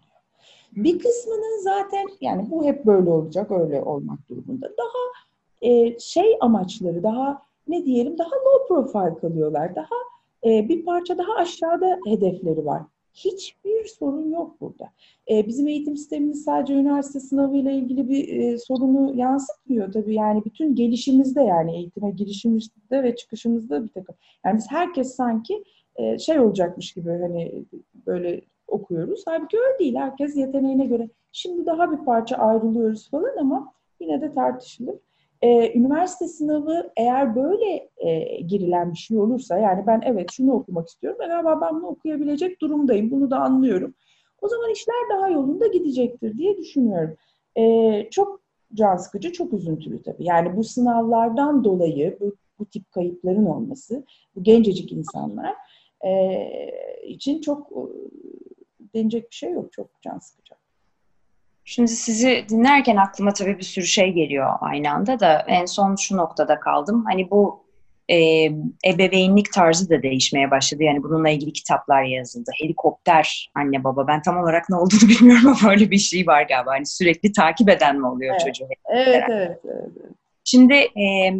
[0.72, 4.66] Bir kısmının zaten yani bu hep böyle olacak, öyle olmak durumunda.
[4.78, 5.28] Daha
[5.62, 9.76] e, şey amaçları, daha ne diyelim, daha low profile kalıyorlar.
[9.76, 9.96] Daha
[10.44, 12.82] e, bir parça daha aşağıda hedefleri var.
[13.24, 14.90] Hiçbir sorun yok burada.
[15.30, 20.14] E, bizim eğitim sistemimiz sadece üniversite sınavıyla ilgili bir e, sorunu yansıtmıyor tabii.
[20.14, 24.14] Yani bütün gelişimizde yani eğitime girişimizde ve çıkışımızda bir takım.
[24.44, 25.64] Yani biz herkes sanki
[25.96, 27.64] e, şey olacakmış gibi hani
[28.06, 29.22] böyle okuyoruz.
[29.26, 29.94] Halbuki öyle değil.
[29.94, 31.08] Herkes yeteneğine göre.
[31.32, 34.94] Şimdi daha bir parça ayrılıyoruz falan ama yine de tartışılır.
[35.42, 40.88] Ee, üniversite sınavı eğer böyle e, girilen bir şey olursa yani ben evet şunu okumak
[40.88, 43.10] istiyorum ve galiba ben bunu okuyabilecek durumdayım.
[43.10, 43.94] Bunu da anlıyorum.
[44.42, 47.16] O zaman işler daha yolunda gidecektir diye düşünüyorum.
[47.58, 48.40] Ee, çok
[48.74, 50.24] can sıkıcı, çok üzüntülü tabii.
[50.24, 54.04] Yani bu sınavlardan dolayı bu, bu tip kayıpların olması,
[54.36, 55.54] bu gencecik insanlar
[56.06, 57.80] e, için çok e,
[58.94, 59.72] denecek bir şey yok.
[59.72, 60.54] Çok can sıkıcı.
[61.70, 66.16] Şimdi sizi dinlerken aklıma tabii bir sürü şey geliyor aynı anda da en son şu
[66.16, 67.04] noktada kaldım.
[67.08, 67.64] Hani bu
[68.08, 68.16] e,
[68.86, 70.82] ebeveynlik tarzı da değişmeye başladı.
[70.82, 72.50] Yani bununla ilgili kitaplar yazıldı.
[72.62, 74.06] Helikopter anne baba.
[74.06, 76.70] Ben tam olarak ne olduğunu bilmiyorum ama öyle bir şey var galiba.
[76.70, 78.46] Hani sürekli takip eden mi oluyor evet.
[78.46, 78.68] çocuğu?
[78.94, 79.92] Evet, evet, evet.
[80.44, 81.34] Şimdi e,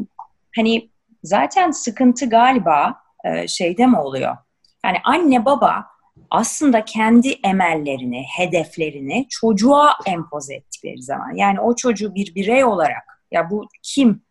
[0.57, 0.91] hani
[1.22, 4.37] zaten sıkıntı galiba e, şeyde mi oluyor?
[4.85, 5.87] Yani anne baba
[6.31, 11.37] aslında kendi emellerini, hedeflerini çocuğa empoze ettikleri zaman.
[11.37, 14.22] Yani o çocuğu bir birey olarak ya bu kim?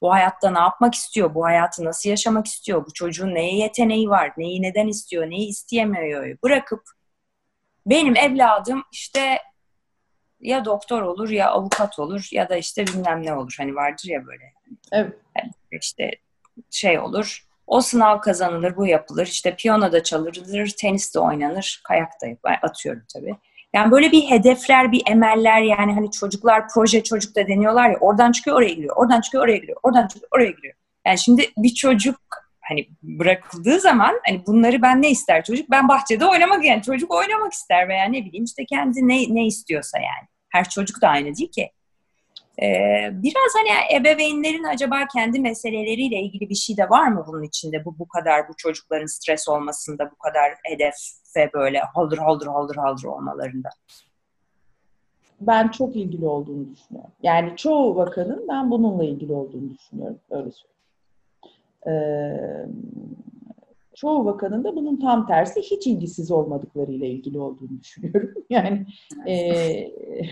[0.00, 1.34] Bu hayatta ne yapmak istiyor?
[1.34, 2.86] Bu hayatı nasıl yaşamak istiyor?
[2.86, 4.32] Bu çocuğun neye yeteneği var?
[4.36, 5.30] Neyi neden istiyor?
[5.30, 6.36] Neyi isteyemiyor?
[6.42, 6.82] Bırakıp
[7.86, 9.38] benim evladım işte
[10.40, 13.54] ya doktor olur ya avukat olur ya da işte bilmem ne olur.
[13.58, 14.52] Hani vardır ya böyle.
[14.92, 15.18] Evet.
[15.38, 16.10] Yani işte
[16.70, 19.26] şey olur o sınav kazanılır, bu yapılır.
[19.26, 22.54] İşte piyano da çalınır, tenis de oynanır, kayak da yapılır.
[22.62, 23.36] Atıyorum tabii.
[23.74, 28.32] Yani böyle bir hedefler, bir emeller yani hani çocuklar proje çocuk da deniyorlar ya oradan
[28.32, 30.74] çıkıyor oraya gidiyor, oradan çıkıyor oraya gidiyor, oradan çıkıyor oraya gidiyor.
[31.06, 32.20] Yani şimdi bir çocuk
[32.60, 35.70] hani bırakıldığı zaman hani bunları ben ne ister çocuk?
[35.70, 39.98] Ben bahçede oynamak yani çocuk oynamak ister veya ne bileyim işte kendi ne, ne istiyorsa
[39.98, 40.28] yani.
[40.48, 41.70] Her çocuk da aynı değil ki.
[42.62, 47.84] Ee, biraz hani ebeveynlerin acaba kendi meseleleriyle ilgili bir şey de var mı bunun içinde?
[47.84, 53.04] Bu bu kadar bu çocukların stres olmasında, bu kadar hedefe böyle haldır haldır haldır haldır
[53.04, 53.68] olmalarında.
[55.40, 57.10] Ben çok ilgili olduğunu düşünüyorum.
[57.22, 60.18] Yani çoğu vakanın ben bununla ilgili olduğunu düşünüyorum.
[60.30, 60.72] Öyle söyleyeyim.
[61.86, 62.66] Ee,
[63.94, 68.34] çoğu vakanın da bunun tam tersi hiç ilgisiz olmadıklarıyla ilgili olduğunu düşünüyorum.
[68.50, 68.86] Yani
[69.26, 69.36] e,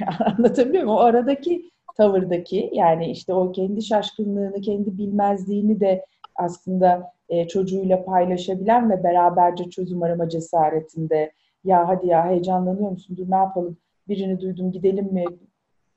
[0.37, 0.97] anlatabiliyor muyum?
[0.97, 1.71] O aradaki
[2.01, 9.71] tavırdaki yani işte o kendi şaşkınlığını, kendi bilmezliğini de aslında e, çocuğuyla paylaşabilen ve beraberce
[9.71, 11.33] çözüm arama cesaretinde
[11.65, 13.77] ya hadi ya heyecanlanıyor musun dur ne yapalım
[14.09, 15.25] birini duydum gidelim mi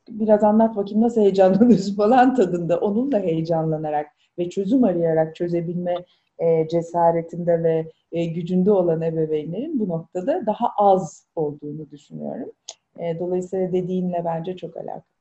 [0.10, 5.96] biraz anlat bakayım nasıl heyecanlanıyorsun falan tadında onunla heyecanlanarak ve çözüm arayarak çözebilme
[6.40, 12.52] e, cesaretinde ve e, gücünde olan ebeveynlerin bu noktada daha az olduğunu düşünüyorum.
[13.00, 15.13] E, dolayısıyla dediğinle bence çok alakalı.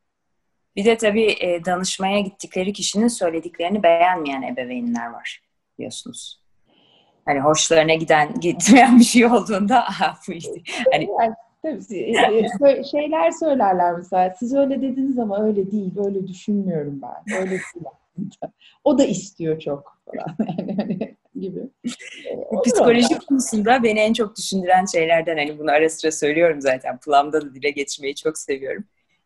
[0.76, 5.42] Bir de tabii e, danışmaya gittikleri kişinin söylediklerini beğenmeyen ebeveynler var
[5.78, 6.42] biliyorsunuz.
[7.24, 9.84] Hani hoşlarına giden, gitmeyen bir şey olduğunda
[10.28, 10.62] bu işte.
[10.92, 11.08] Hani
[11.62, 14.34] Tabii, e, e, şeyler söylerler mesela.
[14.38, 17.36] Siz öyle dediniz ama öyle değil, öyle düşünmüyorum ben.
[17.40, 17.86] Öyle değil.
[18.84, 21.60] o da istiyor çok falan yani hani gibi.
[22.52, 26.98] Bu psikoloji konusunda beni en çok düşündüren şeylerden hani bunu ara sıra söylüyorum zaten.
[26.98, 28.84] Plum'da da dile getirmeyi çok seviyorum.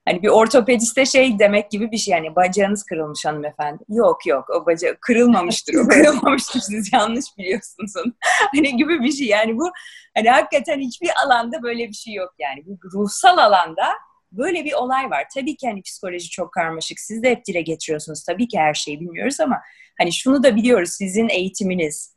[0.09, 3.85] Hani bir ortopediste şey demek gibi bir şey yani bacağınız kırılmış hanımefendi.
[3.89, 8.13] Yok yok o bacağı kırılmamıştır o kırılmamıştır siz yanlış biliyorsunuz onu.
[8.55, 9.71] hani gibi bir şey yani bu
[10.17, 12.67] hani hakikaten hiçbir alanda böyle bir şey yok yani.
[12.67, 13.87] Bu ruhsal alanda
[14.33, 15.25] böyle bir olay var.
[15.35, 17.01] Tabii ki hani psikoloji çok karmaşık.
[17.01, 18.25] Siz de hep dile getiriyorsunuz.
[18.25, 19.61] Tabii ki her şeyi bilmiyoruz ama
[19.99, 20.91] hani şunu da biliyoruz.
[20.91, 22.17] Sizin eğitiminiz,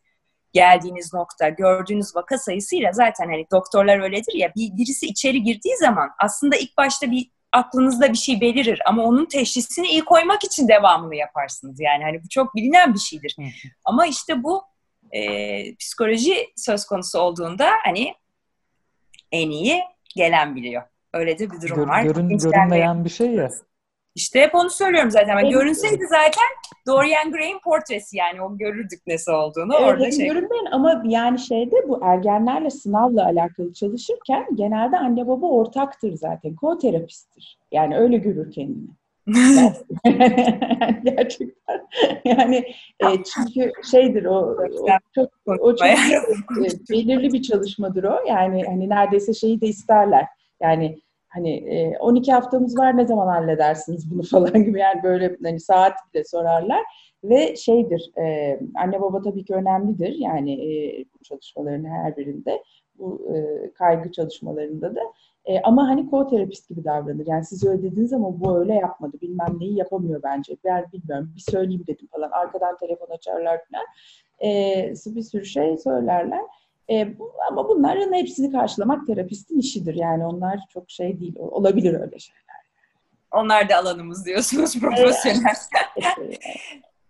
[0.54, 6.10] geldiğiniz nokta, gördüğünüz vaka sayısıyla zaten hani doktorlar öyledir ya bir, birisi içeri girdiği zaman
[6.20, 11.16] aslında ilk başta bir aklınızda bir şey belirir ama onun teşhisini iyi koymak için devamını
[11.16, 11.80] yaparsınız.
[11.80, 13.36] Yani hani bu çok bilinen bir şeydir.
[13.86, 14.64] ama işte bu
[15.12, 18.14] e, psikoloji söz konusu olduğunda hani
[19.32, 19.82] en iyi
[20.16, 20.84] gelen biliyor.
[21.14, 22.04] Öyle de bir durum Gör, var.
[22.04, 23.50] Görün, görünmeyen bir şey ya.
[24.20, 25.38] İşte hep onu söylüyorum zaten.
[25.38, 25.53] Evet.
[25.53, 26.49] Görünseydi zaten
[26.88, 29.74] Dorian Gray'in portresi yani o görürdük nesi olduğunu.
[29.80, 30.28] Evet, Orada şey...
[30.28, 36.55] görünmeyen ama yani şeyde bu ergenlerle sınavla alakalı çalışırken genelde anne baba ortaktır zaten.
[36.55, 37.57] Ko-terapisttir.
[37.72, 38.88] Yani öyle görür kendini.
[41.03, 41.88] Gerçekten.
[42.26, 42.55] Yani
[42.99, 45.99] e, çünkü şeydir o, o çok o çok e,
[46.89, 48.20] belirli bir çalışmadır o.
[48.28, 50.26] Yani hani neredeyse şeyi de isterler.
[50.61, 50.99] Yani
[51.30, 56.23] hani 12 haftamız var ne zaman halledersiniz bunu falan gibi yani böyle hani saat bile
[56.23, 56.82] sorarlar
[57.23, 62.63] ve şeydir e, anne baba tabii ki önemlidir yani e, çalışmaların her birinde
[62.99, 65.01] bu e, kaygı çalışmalarında da
[65.45, 67.27] e, ama hani ko-terapist gibi davranır.
[67.27, 69.17] Yani siz öyle dediniz ama bu öyle yapmadı.
[69.21, 70.57] Bilmem neyi yapamıyor bence.
[70.63, 71.32] Ben bilmiyorum.
[71.36, 72.30] Bir söyleyeyim dedim falan.
[72.32, 73.86] Arkadan telefon açarlar falan.
[74.43, 76.41] E, bir sürü şey söylerler.
[76.92, 77.08] E,
[77.52, 79.96] ama bunların hepsini karşılamak terapistin işidir.
[79.96, 81.36] Yani onlar çok şey değil.
[81.38, 82.60] Olabilir öyle şeyler.
[83.32, 85.56] Onlar da alanımız diyorsunuz profesyonel.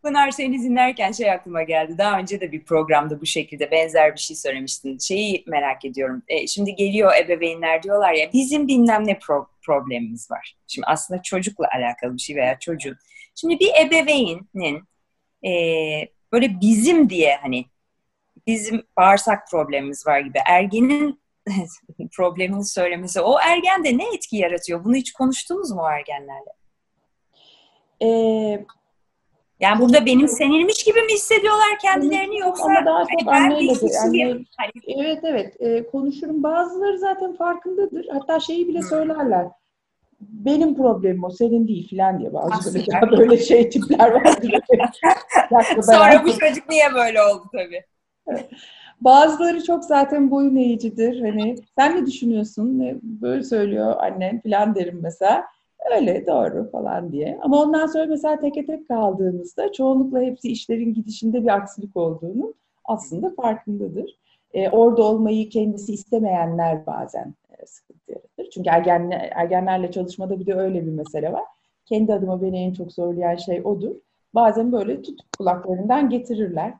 [0.03, 1.97] Pınar seni dinlerken şey aklıma geldi.
[1.97, 4.97] Daha önce de bir programda bu şekilde benzer bir şey söylemiştin.
[4.97, 6.23] Şeyi merak ediyorum.
[6.27, 10.55] E, şimdi geliyor ebeveynler diyorlar ya bizim bilmem ne pro- problemimiz var.
[10.67, 12.97] Şimdi aslında çocukla alakalı bir şey veya çocuğun.
[13.35, 14.83] Şimdi bir ebeveynin
[15.45, 15.51] e,
[16.31, 17.65] böyle bizim diye hani
[18.49, 21.21] bizim bağırsak problemimiz var gibi ergenin
[22.15, 24.83] problemini söylemesi o ergende ne etki yaratıyor?
[24.83, 26.53] Bunu hiç konuştunuz mu ergenlerle?
[28.01, 28.65] Ee,
[29.59, 33.71] yani burada benimsenilmiş gibi mi hissediyorlar kendilerini yoksa ama daha çok hani anneyle
[34.03, 34.71] anne, hani...
[35.03, 39.47] evet evet e, konuşurum bazıları zaten farkındadır hatta şeyi bile söylerler
[40.21, 44.23] benim problemim o senin değil filan diye bazı böyle, böyle şey tipler var.
[45.81, 47.85] Sonra bu çocuk niye böyle oldu tabii.
[49.01, 51.21] Bazıları çok zaten boyun eğicidir.
[51.21, 52.99] Hani sen ne düşünüyorsun?
[53.03, 55.45] Böyle söylüyor annen falan derim mesela.
[55.95, 57.39] Öyle doğru falan diye.
[57.41, 62.53] Ama ondan sonra mesela teke tek kaldığımızda çoğunlukla hepsi işlerin gidişinde bir aksilik olduğunu
[62.85, 64.19] aslında farkındadır.
[64.53, 68.49] Ee, orada olmayı kendisi istemeyenler bazen e, sıkıntı yaratır.
[68.53, 71.43] Çünkü ergenler, ergenlerle çalışmada bir de öyle bir mesele var.
[71.85, 73.95] Kendi adıma beni en çok zorlayan şey odur.
[74.35, 76.73] Bazen böyle tutup kulaklarından getirirler.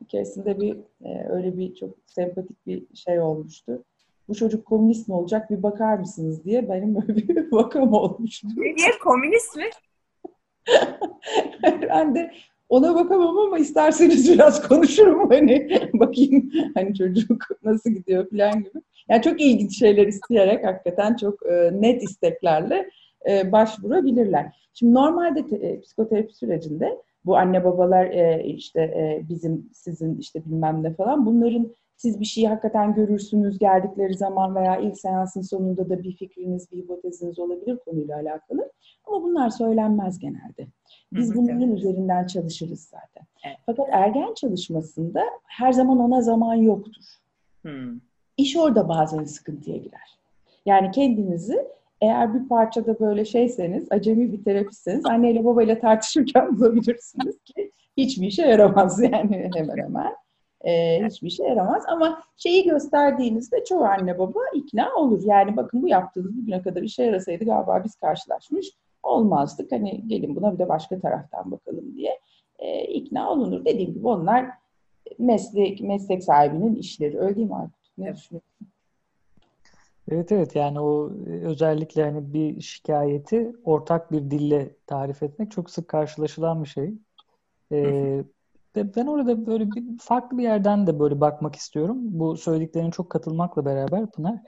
[0.00, 3.84] Bir keresinde bir e, öyle bir çok sempatik bir şey olmuştu.
[4.28, 8.48] Bu çocuk komünist mi olacak bir bakar mısınız diye benim böyle bir vakam olmuştu.
[8.56, 9.64] Niye komünist mi?
[11.88, 12.32] ben de
[12.68, 18.82] ona bakamam ama isterseniz biraz konuşurum hani bakayım hani çocuk nasıl gidiyor falan gibi.
[19.08, 22.90] Yani çok ilginç şeyler isteyerek hakikaten çok e, net isteklerle
[23.28, 24.68] e, başvurabilirler.
[24.74, 30.44] Şimdi normalde te, e, psikoterapi sürecinde bu anne babalar e, işte e, bizim sizin işte
[30.44, 35.88] bilmem ne falan bunların siz bir şeyi hakikaten görürsünüz geldikleri zaman veya ilk seansın sonunda
[35.88, 38.72] da bir fikriniz, bir hipoteziniz olabilir konuyla alakalı.
[39.06, 40.66] Ama bunlar söylenmez genelde.
[41.12, 43.26] Biz bunların üzerinden çalışırız zaten.
[43.66, 47.04] Fakat ergen çalışmasında her zaman ona zaman yoktur.
[47.62, 48.00] Hmm.
[48.36, 50.18] İş orada bazen sıkıntıya girer.
[50.66, 51.68] Yani kendinizi
[52.00, 58.42] eğer bir parçada böyle şeyseniz, acemi bir terapistseniz anneyle babayla tartışırken bulabilirsiniz ki hiçbir işe
[58.42, 60.14] yaramaz yani hemen hemen.
[60.64, 65.22] Ee, hiçbir işe yaramaz ama şeyi gösterdiğinizde çoğu anne baba ikna olur.
[65.24, 68.72] Yani bakın bu yaptığınız bugüne kadar işe yarasaydı galiba biz karşılaşmış
[69.02, 69.72] olmazdık.
[69.72, 72.18] Hani gelin buna bir de başka taraftan bakalım diye
[72.58, 73.64] e, ikna olunur.
[73.64, 74.46] Dediğim gibi onlar
[75.18, 77.18] meslek meslek sahibinin işleri.
[77.20, 77.98] Öyle değil mi Aykut?
[77.98, 78.68] Ne düşünüyorsun?
[80.10, 85.70] Evet evet yani o e, özellikle hani bir şikayeti ortak bir dille tarif etmek çok
[85.70, 86.94] sık karşılaşılan bir şey.
[87.72, 88.24] Ee,
[88.76, 91.98] ben orada böyle bir farklı bir yerden de böyle bakmak istiyorum.
[92.02, 94.38] Bu söylediklerine çok katılmakla beraber Pınar.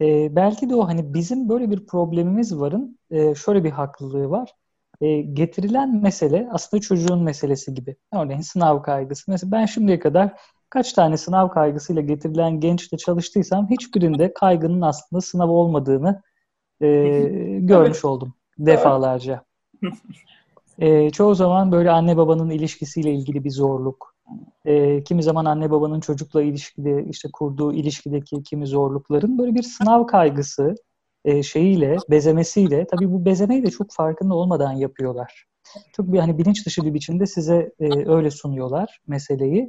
[0.00, 4.54] Ee, belki de o hani bizim böyle bir problemimiz varın e, şöyle bir haklılığı var.
[5.00, 7.96] E, getirilen mesele aslında çocuğun meselesi gibi.
[8.12, 9.30] Örneğin sınav kaygısı.
[9.30, 10.40] Mesela ben şimdiye kadar
[10.72, 16.22] kaç tane sınav kaygısıyla getirilen gençle çalıştıysam hiçbirinde kaygının aslında sınav olmadığını
[16.80, 16.88] e,
[17.60, 19.44] görmüş oldum defalarca.
[20.78, 24.14] e, çoğu zaman böyle anne babanın ilişkisiyle ilgili bir zorluk,
[24.64, 30.06] e, kimi zaman anne babanın çocukla ilişkide işte kurduğu ilişkideki kimi zorlukların böyle bir sınav
[30.06, 30.74] kaygısı
[31.24, 35.46] e, şeyiyle, bezemesiyle, tabii bu bezemeyi de çok farkında olmadan yapıyorlar.
[35.96, 39.68] Çok bir hani bilinç dışı bir biçimde size e, öyle sunuyorlar meseleyi.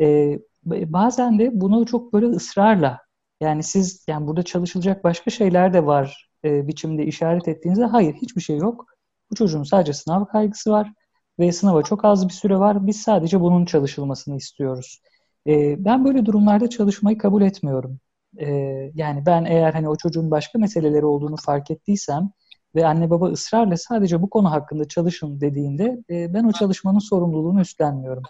[0.00, 2.98] E, bazen de bunu çok böyle ısrarla
[3.40, 8.40] yani siz yani burada çalışılacak başka şeyler de var e, biçimde işaret ettiğinizde hayır hiçbir
[8.40, 8.86] şey yok.
[9.30, 10.92] Bu çocuğun sadece sınav kaygısı var
[11.38, 12.86] ve sınava çok az bir süre var.
[12.86, 15.00] Biz sadece bunun çalışılmasını istiyoruz.
[15.46, 18.00] E, ben böyle durumlarda çalışmayı kabul etmiyorum.
[18.38, 18.48] E,
[18.94, 22.30] yani ben eğer hani o çocuğun başka meseleleri olduğunu fark ettiysem
[22.74, 27.60] ve anne baba ısrarla sadece bu konu hakkında çalışın dediğinde e, ben o çalışmanın sorumluluğunu
[27.60, 28.22] üstlenmiyorum.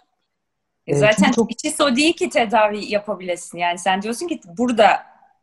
[0.87, 1.51] E zaten çok...
[1.51, 3.57] içisi o değil ki tedavi yapabilesin.
[3.57, 4.87] Yani sen diyorsun ki burada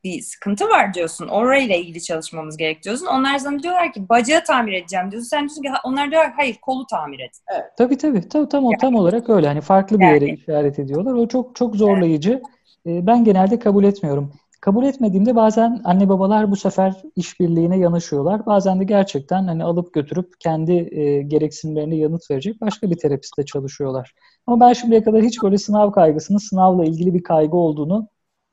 [0.05, 1.29] bir sıkıntı var diyorsun.
[1.29, 3.07] Orayla ilgili çalışmamız gerek diyorsun.
[3.07, 5.29] Onlar sana diyorlar ki bacağı tamir edeceğim diyorsun.
[5.29, 7.39] Sen diyorsun ki onlar diyorlar hayır kolu tamir et.
[7.55, 7.65] Evet.
[7.79, 8.29] Tabii tabii.
[8.29, 8.79] Tam, tam, yani.
[8.81, 9.47] tam olarak öyle.
[9.47, 11.13] Hani farklı bir yere işaret ediyorlar.
[11.13, 12.43] O çok çok zorlayıcı.
[12.87, 13.03] Evet.
[13.07, 14.33] Ben genelde kabul etmiyorum.
[14.61, 18.47] Kabul etmediğimde bazen anne babalar bu sefer işbirliğine yanaşıyorlar.
[18.47, 24.15] Bazen de gerçekten hani alıp götürüp kendi e, gereksinimlerine yanıt verecek başka bir terapiste çalışıyorlar.
[24.47, 28.09] Ama ben şimdiye kadar hiç böyle sınav kaygısının sınavla ilgili bir kaygı olduğunu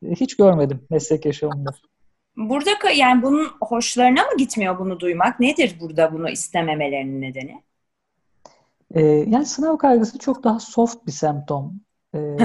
[0.05, 1.69] e, hiç görmedim meslek yaşamında.
[2.37, 5.39] Burada yani bunun hoşlarına mı gitmiyor bunu duymak?
[5.39, 7.61] Nedir burada bunu istememelerinin nedeni?
[8.91, 11.73] Ee, yani sınav kaygısı çok daha soft bir semptom.
[12.15, 12.37] Ee,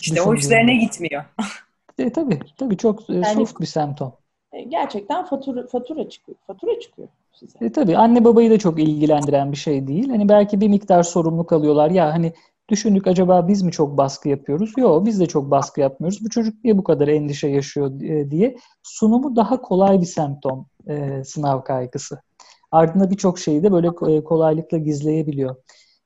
[0.00, 1.24] işte hoşlarına gitmiyor.
[1.98, 4.12] E, tabii, tabii çok e, yani, soft bir semptom.
[4.52, 6.38] E, gerçekten fatura, fatura çıkıyor.
[6.46, 7.64] Fatura çıkıyor size.
[7.64, 10.08] E, tabii anne babayı da çok ilgilendiren bir şey değil.
[10.08, 11.90] Hani belki bir miktar sorumluluk alıyorlar.
[11.90, 12.32] Ya hani
[12.68, 14.72] düşündük acaba biz mi çok baskı yapıyoruz?
[14.76, 16.24] Yok biz de çok baskı yapmıyoruz.
[16.24, 21.24] Bu çocuk niye bu kadar endişe yaşıyor e, diye sunumu daha kolay bir semptom e,
[21.24, 22.20] sınav kaygısı.
[22.72, 25.56] Ardında birçok şeyi de böyle kolaylıkla gizleyebiliyor.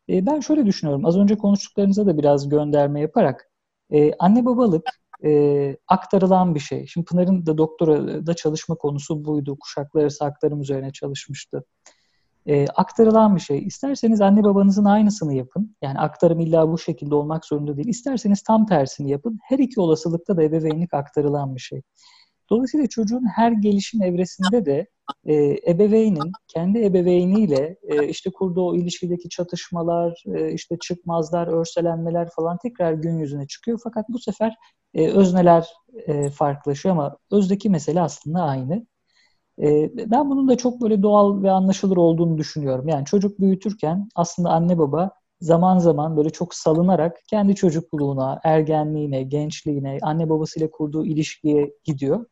[0.09, 1.07] E, ben şöyle düşünüyorum.
[1.07, 3.51] Az önce konuştuklarınıza da biraz gönderme yaparak
[3.93, 4.85] e, anne babalık
[5.25, 6.87] e, aktarılan bir şey.
[6.87, 9.57] Şimdi Pınar'ın da doktora da çalışma konusu buydu.
[9.61, 11.65] Kuşaklar arası aktarım üzerine çalışmıştı.
[12.47, 13.67] E, aktarılan bir şey.
[13.67, 15.77] İsterseniz anne babanızın aynısını yapın.
[15.83, 17.89] Yani aktarım illa bu şekilde olmak zorunda değil.
[17.89, 19.39] İsterseniz tam tersini yapın.
[19.43, 21.83] Her iki olasılıkta da ebeveynlik aktarılan bir şey.
[22.51, 24.87] Dolayısıyla çocuğun her gelişim evresinde de
[25.27, 32.59] e, ebeveynin kendi ebeveyniyle e, işte kurduğu o ilişkideki çatışmalar, e, işte çıkmazlar, örselenmeler falan
[32.63, 33.81] tekrar gün yüzüne çıkıyor.
[33.85, 34.55] Fakat bu sefer
[34.95, 35.69] e, özneler
[36.07, 38.87] e, farklılaşıyor ama özdeki mesele aslında aynı.
[39.63, 42.89] E, ben bunun da çok böyle doğal ve anlaşılır olduğunu düşünüyorum.
[42.89, 49.99] Yani çocuk büyütürken aslında anne baba zaman zaman böyle çok salınarak kendi çocukluğuna, ergenliğine, gençliğine,
[50.03, 52.27] anne babasıyla kurduğu ilişkiye gidiyor.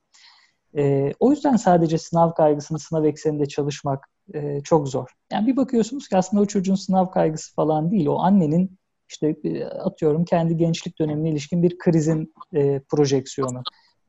[0.77, 5.09] E, o yüzden sadece sınav kaygısını sınav ekseninde çalışmak e, çok zor.
[5.33, 8.07] Yani bir bakıyorsunuz ki aslında o çocuğun sınav kaygısı falan değil.
[8.07, 13.63] O annenin işte e, atıyorum kendi gençlik dönemine ilişkin bir krizin e, projeksiyonu.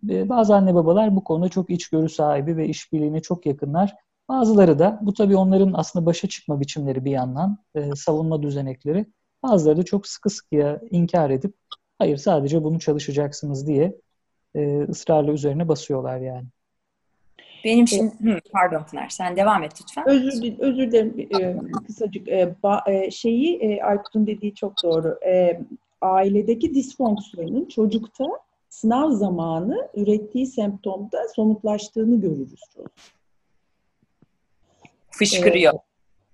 [0.09, 3.95] E, bazı anne babalar bu konuda çok içgörü sahibi ve işbirliğine çok yakınlar.
[4.29, 9.05] Bazıları da bu tabii onların aslında başa çıkma biçimleri bir yandan, e, savunma düzenekleri.
[9.43, 11.55] Bazıları da çok sıkı sıkıya inkar edip
[11.99, 14.01] hayır sadece bunu çalışacaksınız diye
[14.55, 16.47] e, ısrarla üzerine basıyorlar yani.
[17.63, 20.09] Benim şimdi hı, pardon Pınar sen devam et lütfen.
[20.09, 25.19] Özür, özür dilerim e, kısacık e, ba, e, şeyi e, Aykut'un dediği çok doğru.
[25.25, 25.61] E,
[26.01, 28.25] ailedeki disfonksiyonun çocukta
[28.69, 32.63] sınav zamanı ürettiği semptomda somutlaştığını görürüz.
[35.09, 35.73] Fışkırıyor.
[35.73, 35.77] E,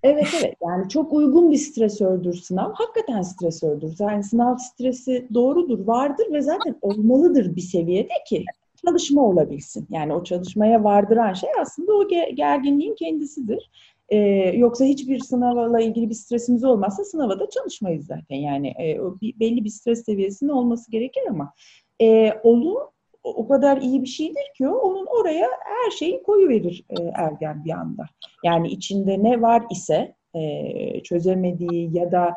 [0.03, 2.74] Evet evet yani çok uygun bir stresördür sınav.
[2.74, 3.95] Hakikaten stresördür.
[3.99, 8.45] Yani sınav stresi doğrudur, vardır ve zaten olmalıdır bir seviyede ki
[8.88, 9.88] çalışma olabilsin.
[9.89, 13.69] Yani o çalışmaya vardıran şey aslında o gerginliğin kendisidir.
[14.09, 14.17] Ee,
[14.55, 18.36] yoksa hiçbir sınavla ilgili bir stresimiz olmazsa sınava da çalışmayız zaten.
[18.36, 21.53] Yani e, o bir, belli bir stres seviyesinin olması gerekir ama
[22.01, 26.86] e, onu o kadar iyi bir şeydir ki o, onun oraya her şeyi koyu verir
[26.89, 28.05] e, ergen bir anda.
[28.43, 32.34] Yani içinde ne var ise e, çözemediği ya da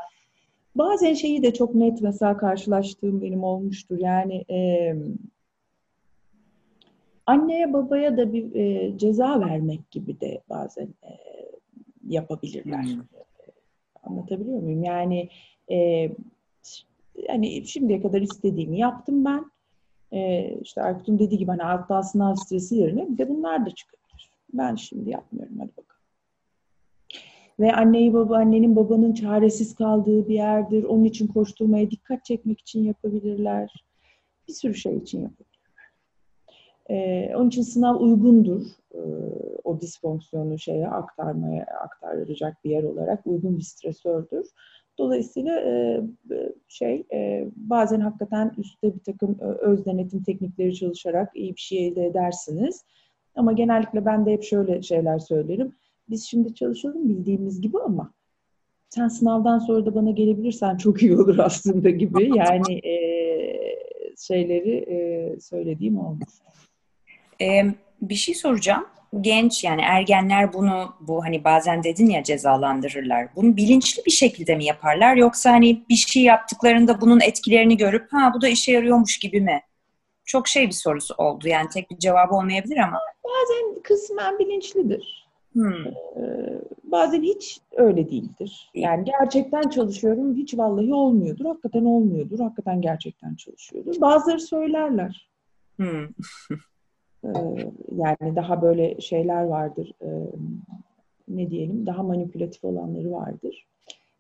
[0.75, 3.99] bazen şeyi de çok net mesela karşılaştığım benim olmuştur.
[3.99, 4.93] Yani e,
[7.27, 11.11] anneye babaya da bir e, ceza vermek gibi de bazen e,
[12.09, 12.83] yapabilirler.
[12.83, 13.03] Hmm.
[14.03, 14.85] Anlatabiliyor muyum?
[14.85, 15.29] Yani
[15.71, 16.09] e,
[17.29, 19.51] yani şimdiye kadar istediğimi yaptım ben.
[20.13, 24.31] E, işte Aykut'un dediği gibi hani alttan sınav stresi yerine bir de bunlar da çıkabilir.
[24.53, 25.87] Ben şimdi yapmıyorum hadi bakalım.
[27.61, 30.85] Ve anneyi baba, annenin babanın çaresiz kaldığı bir yerdir.
[30.85, 33.85] Onun için koşturmaya dikkat çekmek için yapabilirler.
[34.49, 35.56] Bir sürü şey için yapabilirler.
[36.91, 38.63] Ee, onun için sınav uygundur.
[38.95, 38.99] Ee,
[39.65, 44.47] o disfonksiyonu şeye aktarmaya aktaracak bir yer olarak uygun bir stresördür.
[44.99, 46.01] Dolayısıyla e,
[46.69, 52.07] şey e, bazen hakikaten üstte bir takım öz denetim teknikleri çalışarak iyi bir şey elde
[52.07, 52.85] edersiniz.
[53.35, 55.73] Ama genellikle ben de hep şöyle şeyler söylerim.
[56.11, 58.13] Biz şimdi çalışalım bildiğimiz gibi ama
[58.89, 62.33] sen sınavdan sonra da bana gelebilirsen çok iyi olur aslında gibi.
[62.37, 62.97] Yani e,
[64.19, 66.29] şeyleri e, söylediğim olmuş.
[67.41, 67.63] Ee,
[68.03, 68.87] bir şey soracağım.
[69.21, 73.29] Genç yani ergenler bunu bu hani bazen dedin ya cezalandırırlar.
[73.37, 78.33] Bunu bilinçli bir şekilde mi yaparlar yoksa hani bir şey yaptıklarında bunun etkilerini görüp ha
[78.35, 79.61] bu da işe yarıyormuş gibi mi?
[80.25, 81.49] Çok şey bir sorusu oldu.
[81.49, 82.99] Yani tek bir cevabı olmayabilir ama.
[83.25, 85.27] Bazen kısmen bilinçlidir.
[85.53, 85.87] Hmm.
[86.17, 88.71] Ee, bazen hiç öyle değildir.
[88.75, 91.45] Yani gerçekten çalışıyorum, hiç vallahi olmuyordur.
[91.45, 92.39] Hakikaten olmuyordur.
[92.39, 94.01] Hakikaten gerçekten çalışıyordur.
[94.01, 95.29] Bazıları söylerler.
[95.77, 96.09] Hmm.
[97.27, 99.93] Ee, yani daha böyle şeyler vardır.
[100.03, 100.07] Ee,
[101.29, 101.87] ne diyelim?
[101.87, 103.67] Daha manipülatif olanları vardır.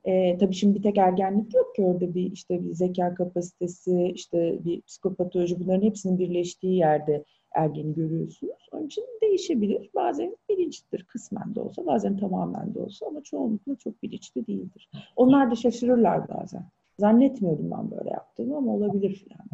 [0.04, 4.58] Ee, tabii şimdi bir tek ergenlik yok ki orada bir işte bir zeka kapasitesi, işte
[4.64, 8.68] bir psikopatoloji bunların hepsinin birleştiği yerde ergeni görüyorsunuz.
[8.72, 9.90] Onun için değişebilir.
[9.94, 14.90] Bazen bilinçlidir kısmen de olsa, bazen tamamen de olsa ama çoğunlukla çok bilinçli değildir.
[15.16, 16.64] Onlar da şaşırırlar bazen.
[16.98, 19.46] Zannetmiyordum ben böyle yaptığımı ama olabilir filan.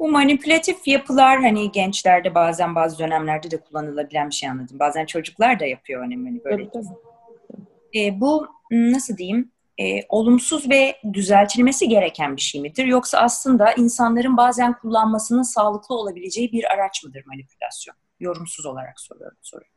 [0.00, 4.78] Bu manipülatif yapılar hani gençlerde bazen bazı dönemlerde de kullanılabilen bir şey anladım.
[4.78, 6.70] Bazen çocuklar da yapıyor hani böyle.
[6.70, 8.00] Tabii, tabii.
[8.00, 9.52] E, bu nasıl diyeyim?
[9.78, 12.84] E, olumsuz ve düzeltilmesi gereken bir şey midir?
[12.84, 17.96] Yoksa aslında insanların bazen kullanmasının sağlıklı olabileceği bir araç mıdır manipülasyon?
[18.20, 19.70] Yorumsuz olarak soruyorum soruyu.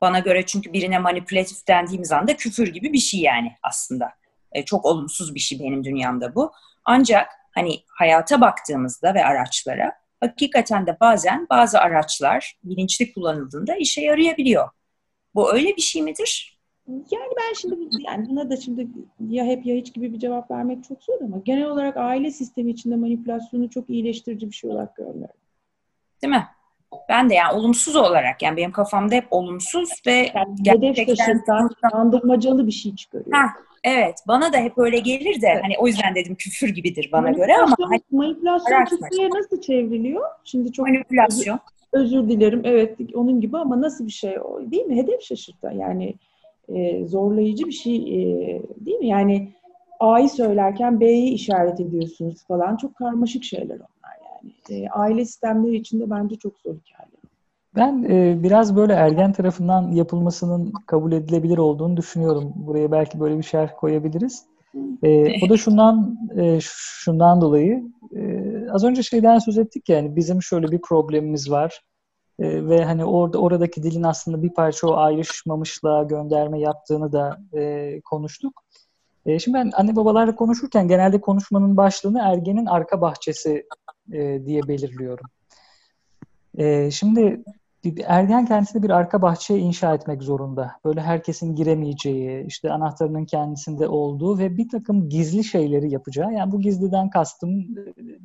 [0.00, 4.10] Bana göre çünkü birine manipülatif dendiğimiz anda küfür gibi bir şey yani aslında.
[4.52, 6.52] E, çok olumsuz bir şey benim dünyamda bu.
[6.84, 14.68] Ancak hani hayata baktığımızda ve araçlara hakikaten de bazen bazı araçlar bilinçli kullanıldığında işe yarayabiliyor.
[15.34, 16.58] Bu öyle bir şey midir?
[16.88, 17.76] Yani ben şimdi
[18.06, 18.88] yani buna da şimdi
[19.28, 22.70] ya hep ya hiç gibi bir cevap vermek çok zor ama genel olarak aile sistemi
[22.70, 25.36] içinde manipülasyonu çok iyileştirici bir şey olarak görmüyorum.
[26.22, 26.46] Değil mi?
[27.08, 32.66] Ben de yani olumsuz olarak yani benim kafamda hep olumsuz ve yani hedef taşıtan, kandırmacalı
[32.66, 33.36] bir şey çıkarıyor.
[33.36, 33.48] Heh,
[33.86, 34.18] evet.
[34.28, 35.64] Bana da hep öyle gelir de evet.
[35.64, 40.22] hani o yüzden dedim küfür gibidir bana göre ama hani, manipülasyon Türkçe'ye nasıl çevriliyor?
[40.44, 41.60] Şimdi çok manipülasyon.
[41.92, 42.60] Özür, özür dilerim.
[42.64, 44.96] Evet onun gibi ama nasıl bir şey o değil mi?
[44.96, 46.14] Hedef şaşırtan yani
[46.68, 49.06] e, zorlayıcı bir şey e, değil mi?
[49.06, 49.52] Yani
[50.00, 52.76] A'yı söylerken B'yi işaret ediyorsunuz falan.
[52.76, 54.52] Çok karmaşık şeyler onlar yani.
[54.70, 57.15] E, aile sistemleri içinde bence çok zor hikayeler.
[57.76, 62.52] Ben e, biraz böyle ergen tarafından yapılmasının kabul edilebilir olduğunu düşünüyorum.
[62.56, 64.44] Buraya belki böyle bir şerh koyabiliriz.
[65.02, 67.82] E, o da şundan e, şundan dolayı
[68.16, 71.82] e, az önce şeyden söz ettik yani bizim şöyle bir problemimiz var.
[72.38, 78.00] E, ve hani orada oradaki dilin aslında bir parça o ayrışmamışlığa gönderme yaptığını da e,
[78.00, 78.62] konuştuk.
[79.26, 83.66] E, şimdi ben anne babalarla konuşurken genelde konuşmanın başlığını ergenin arka bahçesi
[84.12, 85.26] e, diye belirliyorum.
[86.58, 87.44] E, şimdi
[88.06, 90.72] ergen kendisine bir arka bahçe inşa etmek zorunda.
[90.84, 96.32] Böyle herkesin giremeyeceği, işte anahtarının kendisinde olduğu ve bir takım gizli şeyleri yapacağı.
[96.32, 97.66] Yani bu gizliden kastım,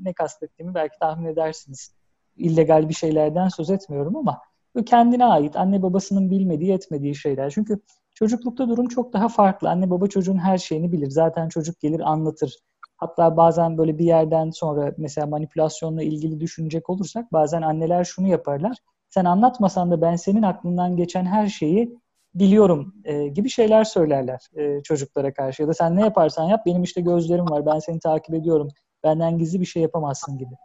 [0.02, 1.96] ne kastettiğimi belki tahmin edersiniz.
[2.38, 4.42] İllegal bir şeylerden söz etmiyorum ama
[4.86, 7.50] kendine ait, anne babasının bilmediği, etmediği şeyler.
[7.50, 7.82] Çünkü
[8.16, 9.70] çocuklukta durum çok daha farklı.
[9.70, 11.10] Anne baba çocuğun her şeyini bilir.
[11.10, 12.56] Zaten çocuk gelir anlatır.
[12.98, 18.78] Hatta bazen böyle bir yerden sonra mesela manipülasyonla ilgili düşünecek olursak bazen anneler şunu yaparlar
[19.12, 21.98] sen anlatmasan da ben senin aklından geçen her şeyi
[22.36, 25.62] biliyorum e, gibi şeyler söylerler e, çocuklara karşı.
[25.62, 28.68] Ya da sen ne yaparsan yap benim işte gözlerim var ben seni takip ediyorum
[29.04, 30.56] benden gizli bir şey yapamazsın gibi.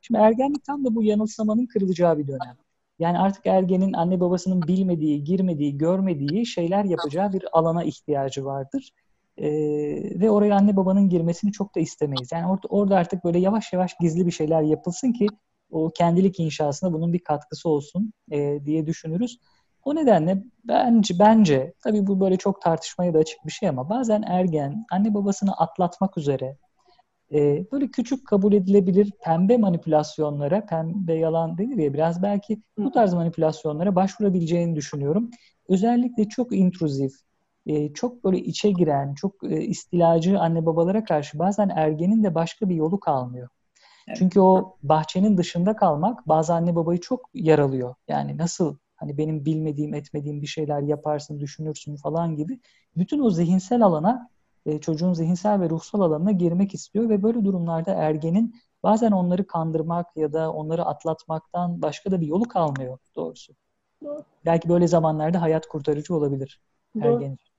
[0.00, 2.56] Şimdi ergenlik tam da bu yanılsamanın kırılacağı bir dönem.
[2.98, 8.90] Yani artık ergenin anne babasının bilmediği, girmediği, görmediği şeyler yapacağı bir alana ihtiyacı vardır.
[9.36, 9.50] Ee,
[10.20, 12.32] ve oraya anne babanın girmesini çok da istemeyiz.
[12.32, 15.26] Yani orada, orada artık böyle yavaş yavaş gizli bir şeyler yapılsın ki
[15.72, 19.38] o kendilik inşasına bunun bir katkısı olsun e, diye düşünürüz.
[19.84, 24.22] O nedenle bence bence tabii bu böyle çok tartışmaya da açık bir şey ama bazen
[24.26, 26.56] ergen anne babasını atlatmak üzere
[27.32, 33.14] e, böyle küçük kabul edilebilir pembe manipülasyonlara, pembe yalan denir ya biraz belki bu tarz
[33.14, 35.30] manipülasyonlara başvurabileceğini düşünüyorum.
[35.68, 37.12] Özellikle çok intruzif,
[37.66, 42.68] e, çok böyle içe giren, çok e, istilacı anne babalara karşı bazen ergenin de başka
[42.68, 43.48] bir yolu kalmıyor.
[44.16, 47.94] Çünkü o bahçenin dışında kalmak bazı anne babayı çok yaralıyor.
[48.08, 52.60] Yani nasıl hani benim bilmediğim, etmediğim bir şeyler yaparsın, düşünürsün falan gibi.
[52.96, 54.30] Bütün o zihinsel alana,
[54.66, 60.16] e, çocuğun zihinsel ve ruhsal alanına girmek istiyor ve böyle durumlarda ergenin bazen onları kandırmak
[60.16, 63.52] ya da onları atlatmaktan başka da bir yolu kalmıyor doğrusu.
[64.04, 64.24] Doğru.
[64.44, 66.60] Belki böyle zamanlarda hayat kurtarıcı olabilir
[67.00, 67.51] ergen için.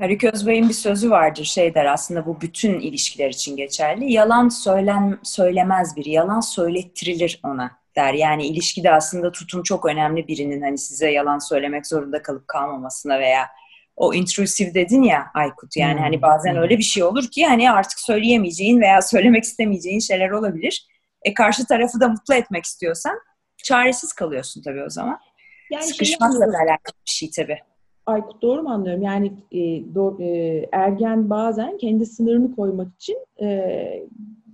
[0.00, 4.12] Haluk Özbey'in bir sözü vardır şey der aslında bu bütün ilişkiler için geçerli.
[4.12, 8.14] Yalan söylen, söylemez bir yalan söylettirilir ona der.
[8.14, 13.46] Yani ilişkide aslında tutum çok önemli birinin hani size yalan söylemek zorunda kalıp kalmamasına veya
[13.96, 16.02] o intrusive dedin ya Aykut yani hmm.
[16.02, 20.86] hani bazen öyle bir şey olur ki hani artık söyleyemeyeceğin veya söylemek istemeyeceğin şeyler olabilir.
[21.22, 23.18] E karşı tarafı da mutlu etmek istiyorsan
[23.64, 25.18] çaresiz kalıyorsun tabii o zaman.
[25.70, 27.58] Yani Sıkışmakla şey alakalı bir şey tabii.
[28.06, 29.02] Aykut doğru mu anlıyorum?
[29.02, 34.02] Yani e, do, e, ergen bazen kendi sınırını koymak için e,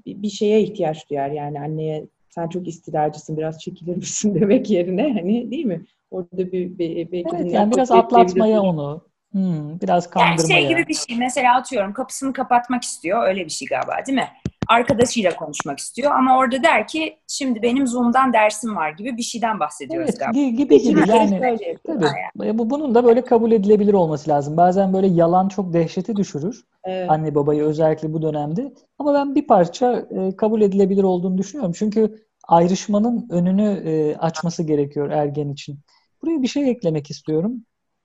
[0.06, 1.30] bir şeye ihtiyaç duyar.
[1.30, 5.84] Yani anneye sen çok istilacısın biraz çekilir misin demek yerine hani değil mi?
[6.10, 10.54] Orada bir, bir, bir evet, yani biraz atlatmaya onu Hmm, biraz kandırmaya.
[10.54, 11.16] Yani şey gibi bir şey.
[11.18, 13.28] Mesela atıyorum kapısını kapatmak istiyor.
[13.28, 14.28] Öyle bir şey galiba değil mi?
[14.70, 19.60] Arkadaşıyla konuşmak istiyor ama orada der ki şimdi benim Zoom'dan dersim var gibi bir şeyden
[19.60, 20.56] bahsediyoruz evet, galiba.
[20.56, 21.78] Gibi gibi yani.
[21.86, 22.58] Tabii.
[22.58, 24.56] Bu bunun da böyle kabul edilebilir olması lazım.
[24.56, 26.64] Bazen böyle yalan çok dehşete düşürür.
[26.84, 27.10] Evet.
[27.10, 28.74] Anne babayı özellikle bu dönemde.
[28.98, 31.74] Ama ben bir parça e, kabul edilebilir olduğunu düşünüyorum.
[31.78, 35.78] Çünkü ayrışmanın önünü e, açması gerekiyor ergen için.
[36.22, 37.64] Buraya bir şey eklemek istiyorum.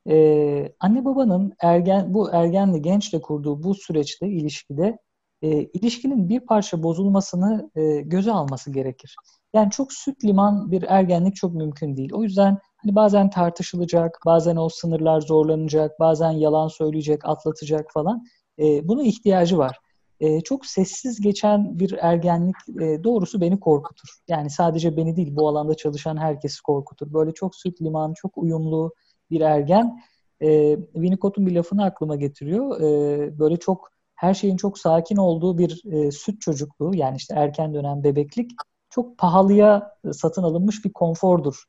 [0.09, 4.97] Ee, anne babanın ergen bu ergenle gençle kurduğu bu süreçte ilişkide
[5.46, 9.16] e, ilişkinin bir parça bozulmasını e, göze alması gerekir.
[9.54, 12.14] Yani çok süt liman bir ergenlik çok mümkün değil.
[12.14, 18.26] O yüzden hani bazen tartışılacak, bazen o sınırlar zorlanacak, bazen yalan söyleyecek, atlatacak falan.
[18.60, 19.80] E, buna ihtiyacı var.
[20.20, 24.10] E, çok sessiz geçen bir ergenlik e, doğrusu beni korkutur.
[24.28, 27.14] Yani sadece beni değil bu alanda çalışan herkesi korkutur.
[27.14, 28.93] Böyle çok süt liman, çok uyumlu,
[29.32, 30.00] bir ergen
[30.41, 32.82] e, Winnicott'un bir lafını aklıma getiriyor.
[32.82, 37.74] E, böyle çok her şeyin çok sakin olduğu bir e, süt çocukluğu yani işte erken
[37.74, 38.51] dönem bebeklik
[38.89, 41.63] çok pahalıya satın alınmış bir konfordur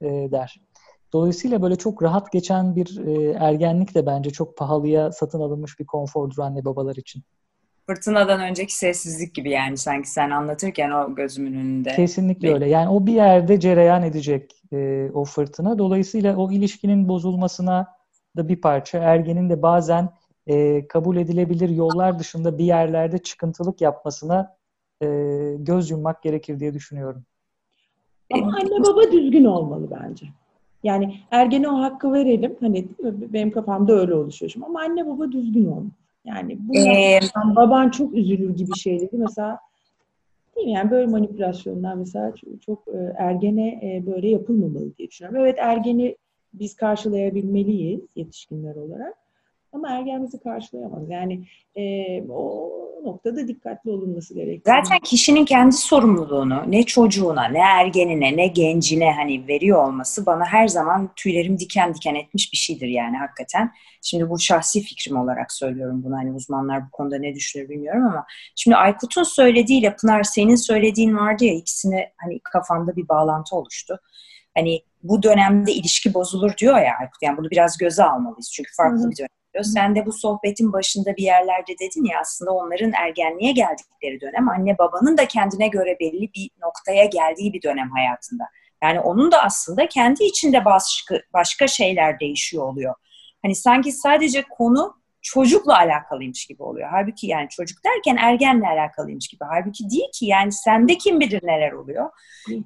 [0.00, 0.60] e, der.
[1.12, 5.86] Dolayısıyla böyle çok rahat geçen bir e, ergenlik de bence çok pahalıya satın alınmış bir
[5.86, 7.22] konfordur anne babalar için.
[7.86, 11.96] Fırtınadan önceki sessizlik gibi yani sanki sen anlatırken o gözümün önünde.
[11.96, 12.68] Kesinlikle öyle.
[12.68, 15.78] Yani o bir yerde cereyan edecek e, o fırtına.
[15.78, 17.86] Dolayısıyla o ilişkinin bozulmasına
[18.36, 20.08] da bir parça, ergenin de bazen
[20.46, 24.56] e, kabul edilebilir yollar dışında bir yerlerde çıkıntılık yapmasına
[25.02, 25.06] e,
[25.58, 27.24] göz yummak gerekir diye düşünüyorum.
[28.32, 30.26] Ama anne baba düzgün olmalı bence.
[30.82, 32.56] Yani ergene o hakkı verelim.
[32.60, 34.66] Hani benim kafamda öyle oluşuyor şimdi.
[34.66, 35.90] Ama anne baba düzgün olmalı.
[36.24, 37.20] Yani bu ee,
[37.56, 39.58] baban çok üzülür gibi şeyleri mesela
[40.56, 40.72] değil mi?
[40.72, 45.40] Yani böyle manipülasyonlar mesela çok, çok e, ergene e, böyle yapılmamalı diye düşünüyorum.
[45.40, 46.16] Evet ergeni
[46.54, 49.14] biz karşılayabilmeliyiz yetişkinler olarak.
[49.72, 51.10] Ama ergen bizi karşılayamaz.
[51.10, 51.46] Yani
[51.76, 51.82] e,
[52.28, 52.70] o
[53.04, 54.76] noktada dikkatli olunması gerekiyor.
[54.76, 60.68] Zaten kişinin kendi sorumluluğunu ne çocuğuna, ne ergenine, ne gencine hani veriyor olması bana her
[60.68, 63.72] zaman tüylerim diken diken etmiş bir şeydir yani hakikaten.
[64.02, 66.16] Şimdi bu şahsi fikrim olarak söylüyorum bunu.
[66.16, 71.44] Hani uzmanlar bu konuda ne düşünür bilmiyorum ama şimdi Aykut'un söylediğiyle Pınar senin söylediğin vardı
[71.44, 73.98] ya ikisine hani kafamda bir bağlantı oluştu.
[74.54, 77.22] Hani bu dönemde ilişki bozulur diyor ya Aykut.
[77.22, 78.52] Yani bunu biraz göze almalıyız.
[78.52, 79.10] Çünkü farklı Hı-hı.
[79.10, 84.20] bir dönem sen de bu sohbetin başında bir yerlerde dedin ya aslında onların ergenliğe geldikleri
[84.20, 88.44] dönem anne babanın da kendine göre belli bir noktaya geldiği bir dönem hayatında.
[88.82, 92.94] Yani onun da aslında kendi içinde başka, başka şeyler değişiyor oluyor.
[93.42, 96.88] Hani sanki sadece konu çocukla alakalıymış gibi oluyor.
[96.90, 99.44] Halbuki yani çocuk derken ergenle alakalıymış gibi.
[99.44, 102.10] Halbuki değil ki yani sende kim bilir neler oluyor.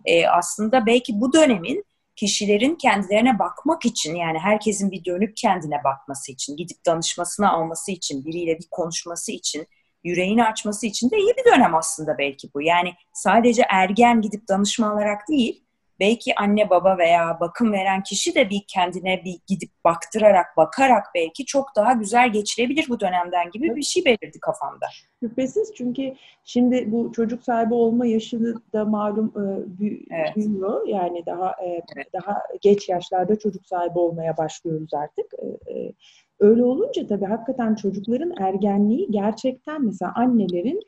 [0.05, 1.85] Ee, aslında belki bu dönemin
[2.17, 8.25] kişilerin kendilerine bakmak için yani herkesin bir dönüp kendine bakması için, gidip danışmasını alması için,
[8.25, 9.67] biriyle bir konuşması için,
[10.05, 12.62] yüreğini açması için de iyi bir dönem aslında belki bu.
[12.62, 15.64] Yani sadece ergen gidip danışma alarak değil,
[16.01, 21.45] belki anne baba veya bakım veren kişi de bir kendine bir gidip baktırarak, bakarak belki
[21.45, 24.86] çok daha güzel geçirebilir bu dönemden gibi bir şey belirdi kafamda.
[25.20, 26.14] Şüphesiz çünkü
[26.45, 30.80] şimdi bu çocuk sahibi olma yaşı da malum e, büyüyor.
[30.80, 30.88] Evet.
[30.88, 32.12] Yani daha e, evet.
[32.12, 35.26] daha geç yaşlarda çocuk sahibi olmaya başlıyoruz artık.
[35.68, 35.92] E,
[36.40, 40.80] öyle olunca tabii hakikaten çocukların ergenliği gerçekten mesela annelerin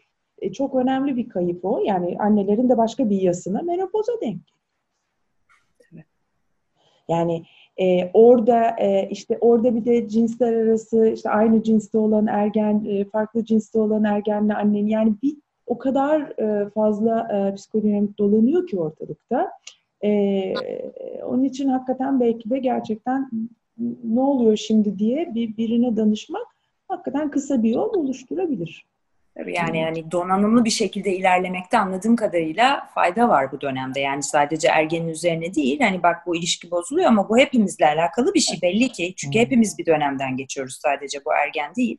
[0.53, 1.81] çok önemli bir kayıp o.
[1.85, 4.41] Yani annelerin de başka bir yasına menopoza denk
[7.09, 7.45] yani
[7.81, 13.05] e, orada e, işte orada bir de cinsler arası işte aynı cinste olan ergen, e,
[13.05, 15.37] farklı cinste olan ergenle annen yani bir
[15.67, 19.51] o kadar e, fazla e, psikodinamik dolanıyor ki ortalıkta.
[20.05, 20.55] E,
[21.25, 23.31] onun için hakikaten belki de gerçekten
[24.05, 26.47] ne oluyor şimdi diye bir birine danışmak
[26.89, 28.87] hakikaten kısa bir yol oluşturabilir.
[29.47, 34.01] Yani yani donanımlı bir şekilde ilerlemekte anladığım kadarıyla fayda var bu dönemde.
[34.01, 35.81] Yani sadece ergenin üzerine değil.
[35.81, 39.15] Hani bak bu ilişki bozuluyor ama bu hepimizle alakalı bir şey belli ki.
[39.17, 41.99] Çünkü hepimiz bir dönemden geçiyoruz sadece bu ergen değil.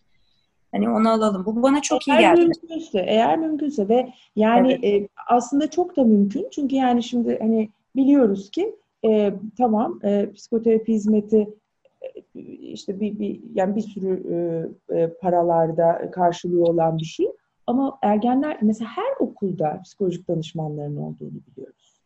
[0.72, 1.46] Hani onu alalım.
[1.46, 2.42] Bu bana çok eğer iyi geldi.
[2.42, 5.04] Mümkünse, eğer mümkünse ve yani evet.
[5.04, 6.48] e, aslında çok da mümkün.
[6.52, 8.76] Çünkü yani şimdi hani biliyoruz ki
[9.06, 11.48] e, tamam e, psikoterapi hizmeti
[12.62, 17.28] işte bir, bir yani bir sürü e, e, paralarda karşılığı olan bir şey.
[17.68, 21.98] Ama ergenler mesela her okulda psikolojik danışmanların olduğunu biliyoruz.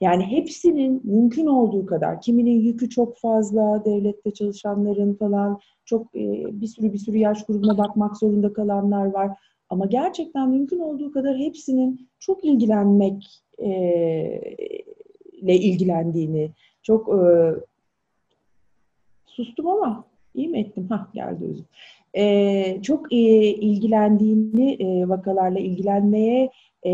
[0.00, 6.66] Yani hepsinin mümkün olduğu kadar, kiminin yükü çok fazla, devlette çalışanların falan çok e, bir
[6.66, 9.38] sürü bir sürü yaş grubuna bakmak zorunda kalanlar var.
[9.68, 13.70] Ama gerçekten mümkün olduğu kadar hepsinin çok ilgilenmek e,
[15.32, 16.50] ile ilgilendiğini,
[16.82, 17.20] çok e,
[19.36, 20.86] sustum ama iyi mi ettim?
[20.88, 21.66] Hah geldi özüm.
[22.14, 23.16] E, çok e,
[23.46, 26.50] ilgilendiğini, e, vakalarla ilgilenmeye
[26.86, 26.92] e,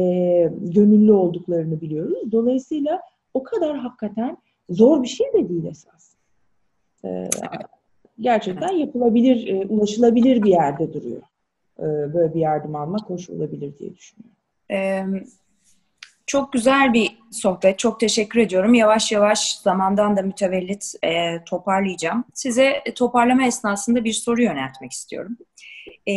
[0.60, 2.32] gönüllü olduklarını biliyoruz.
[2.32, 3.00] Dolayısıyla
[3.34, 4.36] o kadar hakikaten
[4.70, 6.14] zor bir şey de değil esas.
[7.04, 7.28] E,
[8.20, 11.22] gerçekten yapılabilir, e, ulaşılabilir bir yerde duruyor.
[11.78, 14.36] E, böyle bir yardım almak hoş olabilir diye düşünüyorum.
[14.68, 15.28] Evet.
[16.26, 17.78] Çok güzel bir sohbet.
[17.78, 18.74] Çok teşekkür ediyorum.
[18.74, 22.24] Yavaş yavaş zamandan da mütevellit e, toparlayacağım.
[22.34, 25.36] Size toparlama esnasında bir soru yöneltmek istiyorum.
[26.08, 26.14] E,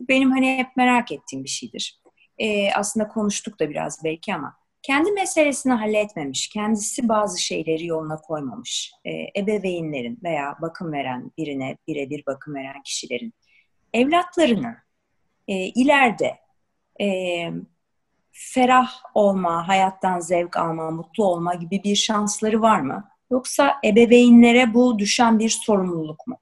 [0.00, 2.00] benim hani hep merak ettiğim bir şeydir.
[2.38, 8.92] E, aslında konuştuk da biraz belki ama kendi meselesini halletmemiş, kendisi bazı şeyleri yoluna koymamış,
[9.04, 13.34] e, ebeveynlerin veya bakım veren birine birebir bakım veren kişilerin
[13.92, 14.76] evlatlarını
[15.48, 16.38] e, ileride
[17.00, 17.06] e,
[18.34, 23.08] ferah olma, hayattan zevk alma, mutlu olma gibi bir şansları var mı?
[23.30, 26.38] Yoksa ebeveynlere bu düşen bir sorumluluk mu?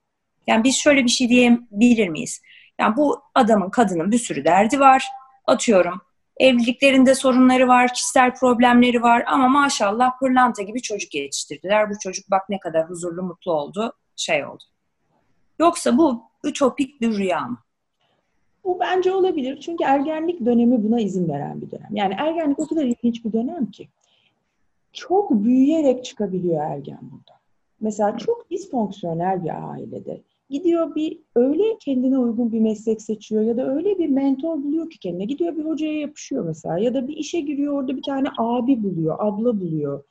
[0.46, 2.42] Yani biz şöyle bir şey diyebilir miyiz?
[2.80, 5.06] Yani bu adamın, kadının bir sürü derdi var.
[5.46, 6.00] Atıyorum
[6.36, 11.90] evliliklerinde sorunları var, kişisel problemleri var ama maşallah pırlanta gibi çocuk yetiştirdiler.
[11.90, 14.64] Bu çocuk bak ne kadar huzurlu, mutlu oldu, şey oldu.
[15.58, 17.58] Yoksa bu ütopik bir rüya mı?
[18.64, 19.60] Bu bence olabilir.
[19.60, 21.90] Çünkü ergenlik dönemi buna izin veren bir dönem.
[21.92, 23.88] Yani ergenlik o kadar ilginç bir dönem ki.
[24.92, 27.40] Çok büyüyerek çıkabiliyor ergen burada.
[27.80, 30.20] Mesela çok disfonksiyonel bir ailede.
[30.50, 34.98] Gidiyor bir öyle kendine uygun bir meslek seçiyor ya da öyle bir mentor buluyor ki
[34.98, 35.24] kendine.
[35.24, 39.16] Gidiyor bir hocaya yapışıyor mesela ya da bir işe giriyor orada bir tane abi buluyor,
[39.18, 40.04] abla buluyor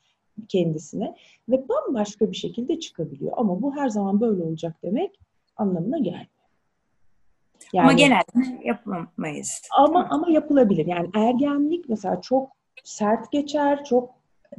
[0.47, 1.16] kendisine
[1.49, 3.34] ve bambaşka bir şekilde çıkabiliyor.
[3.36, 5.20] Ama bu her zaman böyle olacak demek
[5.58, 6.41] anlamına gelmiyor.
[7.74, 9.61] Yani, ama genelde yapamayız.
[9.78, 10.86] Ama ama yapılabilir.
[10.86, 12.49] Yani ergenlik mesela çok
[12.84, 14.09] sert geçer, çok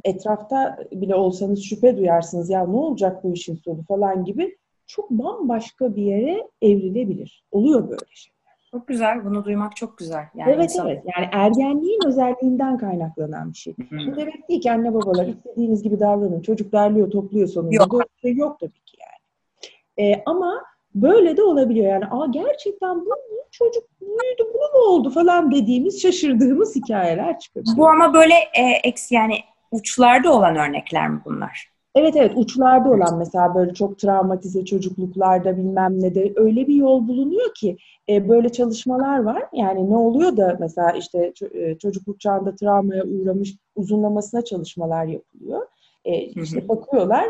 [0.03, 2.49] etrafta bile olsanız şüphe duyarsınız.
[2.49, 4.57] Ya ne olacak bu işin sonu falan gibi
[4.87, 7.43] çok bambaşka bir yere evrilebilir.
[7.51, 8.33] Oluyor böyle şeyler.
[8.71, 9.25] Çok güzel.
[9.25, 10.25] Bunu duymak çok güzel.
[10.35, 10.87] Yani evet insan...
[10.87, 11.03] evet.
[11.17, 13.73] Yani ergenliğin özelliğinden kaynaklanan bir şey.
[13.73, 16.41] hı Bu demek değil ki anne babalar istediğiniz gibi davranın.
[16.41, 17.75] Çocuk derliyor, topluyor sonunda.
[17.75, 17.93] Yok.
[17.93, 20.09] Böyle şey yok tabii ki yani.
[20.09, 20.63] Ee, ama
[20.95, 22.05] Böyle de olabiliyor yani.
[22.05, 27.65] Aa gerçekten bu, bu çocuk büyüdü, bu mu oldu falan dediğimiz, şaşırdığımız hikayeler çıkıyor.
[27.77, 29.35] Bu ama böyle e, eksi yani
[29.71, 31.73] uçlarda olan örnekler mi bunlar?
[31.95, 37.07] Evet evet uçlarda olan mesela böyle çok travmatize çocukluklarda bilmem ne de öyle bir yol
[37.07, 37.77] bulunuyor ki
[38.09, 39.43] e, böyle çalışmalar var.
[39.53, 45.67] Yani ne oluyor da mesela işte e, çocukluk çağında travmaya uğramış uzunlamasına çalışmalar yapılıyor.
[46.05, 47.25] E, işte bakıyorlar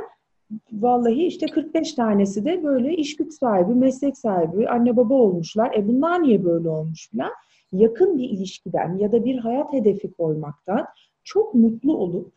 [0.71, 5.73] vallahi işte 45 tanesi de böyle iş güç sahibi, meslek sahibi, anne baba olmuşlar.
[5.77, 7.31] E bunlar niye böyle olmuş falan?
[7.71, 10.85] Yakın bir ilişkiden ya da bir hayat hedefi koymaktan
[11.23, 12.33] çok mutlu olup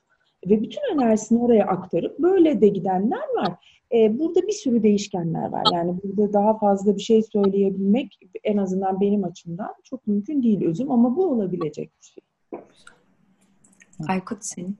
[0.46, 3.52] ve bütün enerjisini oraya aktarıp böyle de gidenler var.
[3.94, 5.64] E, burada bir sürü değişkenler var.
[5.72, 10.90] Yani burada daha fazla bir şey söyleyebilmek en azından benim açımdan çok mümkün değil özüm
[10.90, 12.24] ama bu olabilecek bir şey.
[14.08, 14.76] Aykut senin.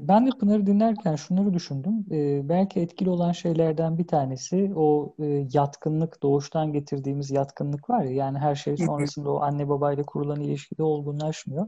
[0.00, 2.04] Ben de Pınar'ı dinlerken şunları düşündüm.
[2.48, 5.14] Belki etkili olan şeylerden bir tanesi o
[5.52, 8.10] yatkınlık, doğuştan getirdiğimiz yatkınlık var ya.
[8.10, 11.66] Yani her şey sonrasında o anne babayla kurulan ilişkide olgunlaşmıyor.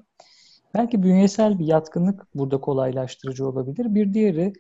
[0.74, 3.94] Belki bünyesel bir yatkınlık burada kolaylaştırıcı olabilir.
[3.94, 4.52] Bir diğeri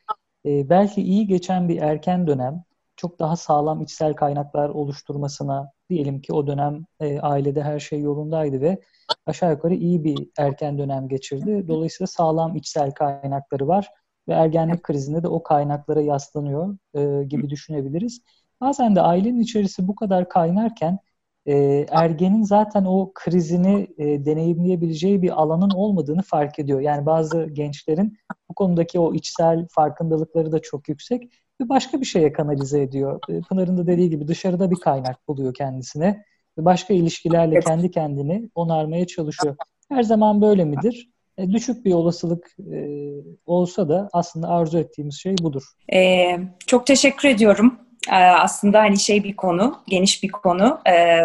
[0.44, 2.62] belki iyi geçen bir erken dönem
[2.96, 8.60] çok daha sağlam içsel kaynaklar oluşturmasına diyelim ki o dönem e, ailede her şey yolundaydı
[8.60, 8.78] ve
[9.26, 11.68] aşağı yukarı iyi bir erken dönem geçirdi.
[11.68, 13.90] Dolayısıyla sağlam içsel kaynakları var
[14.28, 18.20] ve ergenlik krizinde de o kaynaklara yaslanıyor e, gibi düşünebiliriz.
[18.60, 20.98] Bazen de ailenin içerisi bu kadar kaynarken
[21.46, 26.80] e, ergenin zaten o krizini e, deneyimleyebileceği bir alanın olmadığını fark ediyor.
[26.80, 32.32] Yani bazı gençlerin bu konudaki o içsel farkındalıkları da çok yüksek ve başka bir şeye
[32.32, 33.20] kanalize ediyor.
[33.28, 36.24] E, Pınar'ın da dediği gibi dışarıda bir kaynak buluyor kendisine
[36.58, 39.56] ve başka ilişkilerle kendi kendini onarmaya çalışıyor.
[39.88, 41.10] Her zaman böyle midir?
[41.38, 43.10] E, düşük bir olasılık e,
[43.46, 45.62] olsa da aslında arzu ettiğimiz şey budur.
[45.92, 47.78] Ee, çok teşekkür ediyorum.
[48.12, 51.20] Ee, aslında hani şey bir konu, geniş bir konu ee,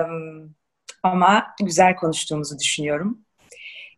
[1.04, 3.26] ama güzel konuştuğumuzu düşünüyorum.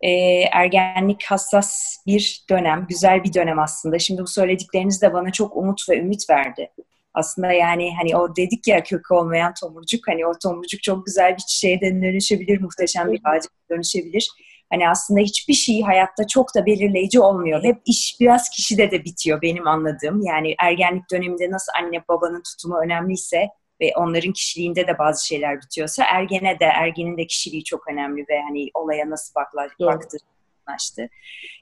[0.02, 4.00] Ee, ergenlik hassas bir dönem, güzel bir dönem aslında.
[4.00, 6.72] Şimdi bu söyledikleriniz de bana çok umut ve ümit verdi.
[7.14, 11.42] Aslında yani hani o dedik ya kökü olmayan tomurcuk, hani o tomurcuk çok güzel bir
[11.42, 14.28] çiçeğe de dönüşebilir, muhteşem bir ağaca dönüşebilir.
[14.70, 17.64] Hani aslında hiçbir şey hayatta çok da belirleyici olmuyor.
[17.64, 20.22] Hep iş biraz kişide de bitiyor benim anladığım.
[20.22, 23.48] Yani ergenlik döneminde nasıl anne babanın tutumu önemliyse
[23.82, 28.42] ve onların kişiliğinde de bazı şeyler bitiyorsa ergene de ergenin de kişiliği çok önemli ve
[28.42, 30.18] hani olaya nasıl bakla, baktı
[30.66, 31.10] açtı.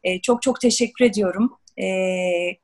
[0.04, 1.58] Ee, çok çok teşekkür ediyorum.
[1.82, 2.58] Ee,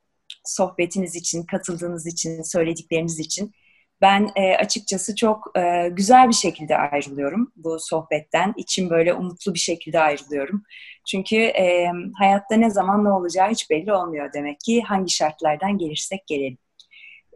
[0.44, 3.52] sohbetiniz için, katıldığınız için, söyledikleriniz için.
[4.00, 8.54] Ben e, açıkçası çok e, güzel bir şekilde ayrılıyorum bu sohbetten.
[8.56, 10.62] İçim böyle umutlu bir şekilde ayrılıyorum.
[11.06, 16.26] Çünkü e, hayatta ne zaman ne olacağı hiç belli olmuyor demek ki hangi şartlardan gelirsek
[16.26, 16.58] gelelim.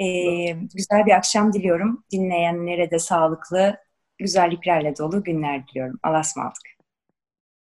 [0.01, 0.07] E,
[0.75, 2.05] güzel bir akşam diliyorum.
[2.13, 3.77] Dinleyenlere de sağlıklı,
[4.19, 5.99] güzelliklerle dolu günler diliyorum.
[6.03, 6.80] Allah'a ısmarladık.